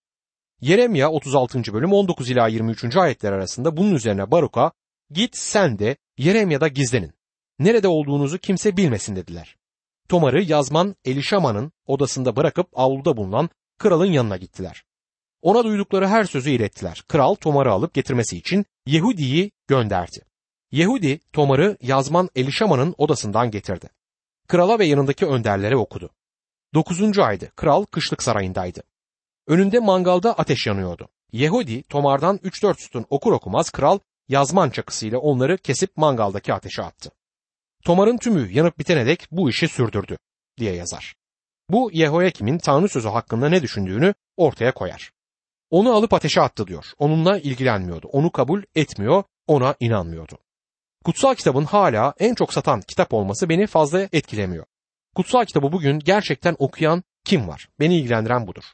Yeremya 0.61 1.11
36. 1.11 1.73
bölüm 1.73 1.93
19 1.93 2.31
ila 2.31 2.49
23. 2.49 2.97
ayetler 2.97 3.33
arasında 3.33 3.77
bunun 3.77 3.95
üzerine 3.95 4.31
Baruk'a 4.31 4.73
git 5.11 5.37
sen 5.37 5.79
de 5.79 5.97
Yeremya'da 6.19 6.69
gizlenin. 6.69 7.13
Nerede 7.59 7.89
olduğunuzu 7.89 8.39
kimse 8.39 8.77
bilmesin 8.77 9.17
dediler. 9.17 9.57
Tomar'ı 10.09 10.43
yazman 10.43 10.97
Elişama'nın 11.05 11.73
odasında 11.87 12.37
bırakıp 12.37 12.69
avluda 12.73 13.17
bulunan 13.17 13.51
kralın 13.79 14.13
yanına 14.13 14.37
gittiler. 14.37 14.85
Ona 15.43 15.65
duydukları 15.65 16.09
her 16.09 16.25
sözü 16.25 16.51
ilettiler. 16.51 17.03
Kral 17.09 17.35
Tomar'ı 17.35 17.73
alıp 17.73 17.95
getirmesi 17.95 18.37
için 18.37 18.65
Yehudi'yi 18.87 19.51
gönderdi. 19.67 20.21
Yehudi 20.73 21.21
Tomar'ı 21.33 21.77
yazman 21.83 22.29
Elişama'nın 22.37 22.95
odasından 22.99 23.51
getirdi. 23.51 23.89
Krala 24.49 24.79
ve 24.79 24.87
yanındaki 24.87 25.27
önderlere 25.27 25.77
okudu. 25.77 26.11
Dokuzuncu 26.75 27.25
aydı. 27.25 27.53
Kral 27.57 27.85
kışlık 27.85 28.23
sarayındaydı. 28.23 28.83
Önünde 29.47 29.79
mangalda 29.79 30.39
ateş 30.39 30.67
yanıyordu. 30.67 31.09
Yehudi 31.33 31.83
Tomar'dan 31.83 32.37
3-4 32.37 32.81
sütun 32.81 33.07
okur 33.11 33.33
okumaz 33.33 33.71
kral 33.71 33.99
yazman 34.29 34.71
çakısıyla 34.71 35.19
onları 35.19 35.59
kesip 35.59 35.97
mangaldaki 35.97 36.55
ateşe 36.55 36.83
attı. 36.83 37.11
Tomar'ın 37.85 38.19
tümü 38.19 38.53
yanıp 38.53 38.79
bitene 38.79 39.07
dek 39.07 39.29
bu 39.31 39.51
işi 39.51 39.69
sürdürdü 39.69 40.19
diye 40.59 40.75
yazar. 40.75 41.15
Bu 41.71 41.91
Yehoyakim'in 41.93 42.59
Tanrı 42.59 42.89
sözü 42.89 43.09
hakkında 43.09 43.49
ne 43.49 43.63
düşündüğünü 43.63 44.15
ortaya 44.37 44.75
koyar. 44.75 45.13
Onu 45.71 45.95
alıp 45.95 46.15
ateşe 46.15 46.41
attı 46.41 46.67
diyor. 46.67 46.85
Onunla 46.99 47.39
ilgilenmiyordu. 47.39 48.09
Onu 48.09 48.33
kabul 48.33 48.63
etmiyor, 48.75 49.25
ona 49.47 49.75
inanmıyordu. 49.81 50.39
Kutsal 51.09 51.35
kitabın 51.35 51.65
hala 51.65 52.15
en 52.19 52.35
çok 52.35 52.53
satan 52.53 52.81
kitap 52.81 53.15
olması 53.15 53.49
beni 53.49 53.67
fazla 53.67 54.09
etkilemiyor. 54.13 54.65
Kutsal 55.15 55.45
kitabı 55.45 55.73
bugün 55.73 55.99
gerçekten 55.99 56.57
okuyan 56.59 57.03
kim 57.25 57.49
var? 57.49 57.69
Beni 57.81 57.99
ilgilendiren 57.99 58.47
budur. 58.47 58.65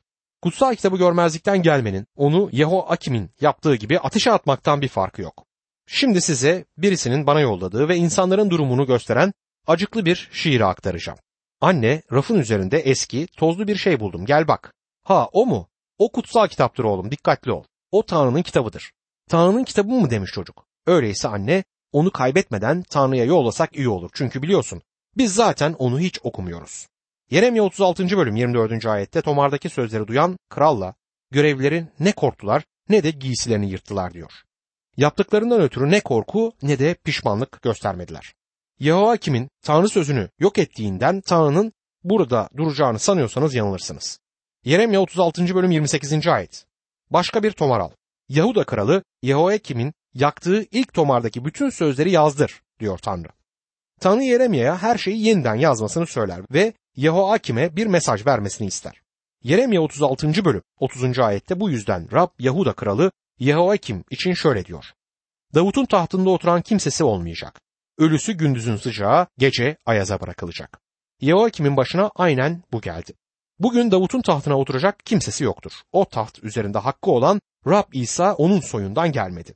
Kutsal 0.42 0.74
kitabı 0.74 0.96
görmezlikten 0.96 1.62
gelmenin 1.62 2.06
onu 2.16 2.48
Yeho 2.52 2.86
Akim'in 2.88 3.30
yaptığı 3.40 3.74
gibi 3.74 3.98
ateşe 3.98 4.32
atmaktan 4.32 4.80
bir 4.80 4.88
farkı 4.88 5.22
yok. 5.22 5.46
Şimdi 5.86 6.20
size 6.20 6.64
birisinin 6.78 7.26
bana 7.26 7.40
yolladığı 7.40 7.88
ve 7.88 7.96
insanların 7.96 8.50
durumunu 8.50 8.86
gösteren 8.86 9.32
acıklı 9.66 10.06
bir 10.06 10.28
şiiri 10.32 10.64
aktaracağım. 10.64 11.18
Anne 11.60 12.02
rafın 12.12 12.38
üzerinde 12.38 12.78
eski 12.78 13.26
tozlu 13.26 13.68
bir 13.68 13.76
şey 13.76 14.00
buldum 14.00 14.26
gel 14.26 14.48
bak. 14.48 14.74
Ha 15.02 15.28
o 15.32 15.46
mu? 15.46 15.68
O 15.98 16.12
kutsal 16.12 16.48
kitaptır 16.48 16.84
oğlum 16.84 17.10
dikkatli 17.10 17.52
ol. 17.52 17.64
O 17.90 18.02
Tanrı'nın 18.02 18.42
kitabıdır. 18.42 18.92
Tanrı'nın 19.28 19.64
kitabı 19.64 19.88
mı 19.88 20.10
demiş 20.10 20.30
çocuk. 20.30 20.66
Öyleyse 20.86 21.28
anne 21.28 21.64
onu 21.94 22.10
kaybetmeden 22.10 22.82
Tanrı'ya 22.82 23.24
yollasak 23.24 23.76
iyi 23.76 23.88
olur. 23.88 24.10
Çünkü 24.14 24.42
biliyorsun 24.42 24.82
biz 25.16 25.34
zaten 25.34 25.72
onu 25.72 26.00
hiç 26.00 26.20
okumuyoruz. 26.22 26.86
Yeremye 27.30 27.62
36. 27.62 28.16
bölüm 28.16 28.36
24. 28.36 28.86
ayette 28.86 29.22
Tomar'daki 29.22 29.68
sözleri 29.68 30.06
duyan 30.06 30.38
kralla 30.50 30.94
görevlileri 31.30 31.86
ne 32.00 32.12
korktular 32.12 32.64
ne 32.88 33.02
de 33.02 33.10
giysilerini 33.10 33.70
yırttılar 33.70 34.12
diyor. 34.12 34.32
Yaptıklarından 34.96 35.60
ötürü 35.60 35.90
ne 35.90 36.00
korku 36.00 36.52
ne 36.62 36.78
de 36.78 36.94
pişmanlık 36.94 37.62
göstermediler. 37.62 38.34
Yehoakim'in 38.78 39.48
Tanrı 39.62 39.88
sözünü 39.88 40.28
yok 40.38 40.58
ettiğinden 40.58 41.20
Tanrı'nın 41.20 41.72
burada 42.04 42.48
duracağını 42.56 42.98
sanıyorsanız 42.98 43.54
yanılırsınız. 43.54 44.18
Yeremye 44.64 44.98
36. 44.98 45.54
bölüm 45.54 45.70
28. 45.70 46.26
ayet. 46.26 46.64
Başka 47.10 47.42
bir 47.42 47.50
tomar 47.50 47.80
al. 47.80 47.90
Yahuda 48.28 48.64
kralı 48.64 49.02
Yehoakim'in 49.22 49.94
yaktığı 50.14 50.66
ilk 50.70 50.94
tomardaki 50.94 51.44
bütün 51.44 51.70
sözleri 51.70 52.10
yazdır 52.10 52.62
diyor 52.80 52.98
Tanrı. 52.98 53.28
Tanrı 54.00 54.22
Yeremya'ya 54.22 54.82
her 54.82 54.98
şeyi 54.98 55.26
yeniden 55.26 55.54
yazmasını 55.54 56.06
söyler 56.06 56.40
ve 56.50 56.72
Yehoakim'e 56.96 57.76
bir 57.76 57.86
mesaj 57.86 58.26
vermesini 58.26 58.66
ister. 58.66 59.00
Yeremye 59.42 59.80
36. 59.80 60.44
bölüm 60.44 60.62
30. 60.80 61.18
ayette 61.18 61.60
bu 61.60 61.70
yüzden 61.70 62.12
Rab 62.12 62.28
Yahuda 62.38 62.72
kralı 62.72 63.10
Yehoakim 63.38 64.04
için 64.10 64.34
şöyle 64.34 64.64
diyor. 64.64 64.84
Davut'un 65.54 65.86
tahtında 65.86 66.30
oturan 66.30 66.62
kimsesi 66.62 67.04
olmayacak. 67.04 67.60
Ölüsü 67.98 68.32
gündüzün 68.32 68.76
sıcağı, 68.76 69.26
gece 69.38 69.76
ayaza 69.86 70.20
bırakılacak. 70.20 70.80
Yehoakim'in 71.20 71.76
başına 71.76 72.10
aynen 72.16 72.62
bu 72.72 72.80
geldi. 72.80 73.12
Bugün 73.58 73.90
Davut'un 73.90 74.22
tahtına 74.22 74.58
oturacak 74.58 74.98
kimsesi 75.06 75.44
yoktur. 75.44 75.72
O 75.92 76.04
taht 76.04 76.44
üzerinde 76.44 76.78
hakkı 76.78 77.10
olan 77.10 77.40
Rab 77.66 77.92
İsa 77.92 78.34
onun 78.34 78.60
soyundan 78.60 79.12
gelmedi. 79.12 79.54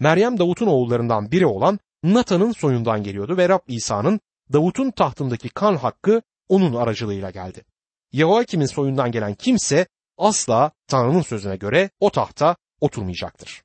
Meryem 0.00 0.38
Davut'un 0.38 0.66
oğullarından 0.66 1.30
biri 1.32 1.46
olan 1.46 1.78
Natan'ın 2.02 2.52
soyundan 2.52 3.02
geliyordu 3.02 3.36
ve 3.36 3.48
Rab 3.48 3.60
İsa'nın 3.68 4.20
Davut'un 4.52 4.90
tahtındaki 4.90 5.48
kan 5.48 5.76
hakkı 5.76 6.22
onun 6.48 6.74
aracılığıyla 6.74 7.30
geldi. 7.30 7.64
Yehoakim'in 8.12 8.66
soyundan 8.66 9.12
gelen 9.12 9.34
kimse 9.34 9.86
asla 10.18 10.70
Tanrı'nın 10.86 11.22
sözüne 11.22 11.56
göre 11.56 11.90
o 12.00 12.10
tahta 12.10 12.56
oturmayacaktır. 12.80 13.62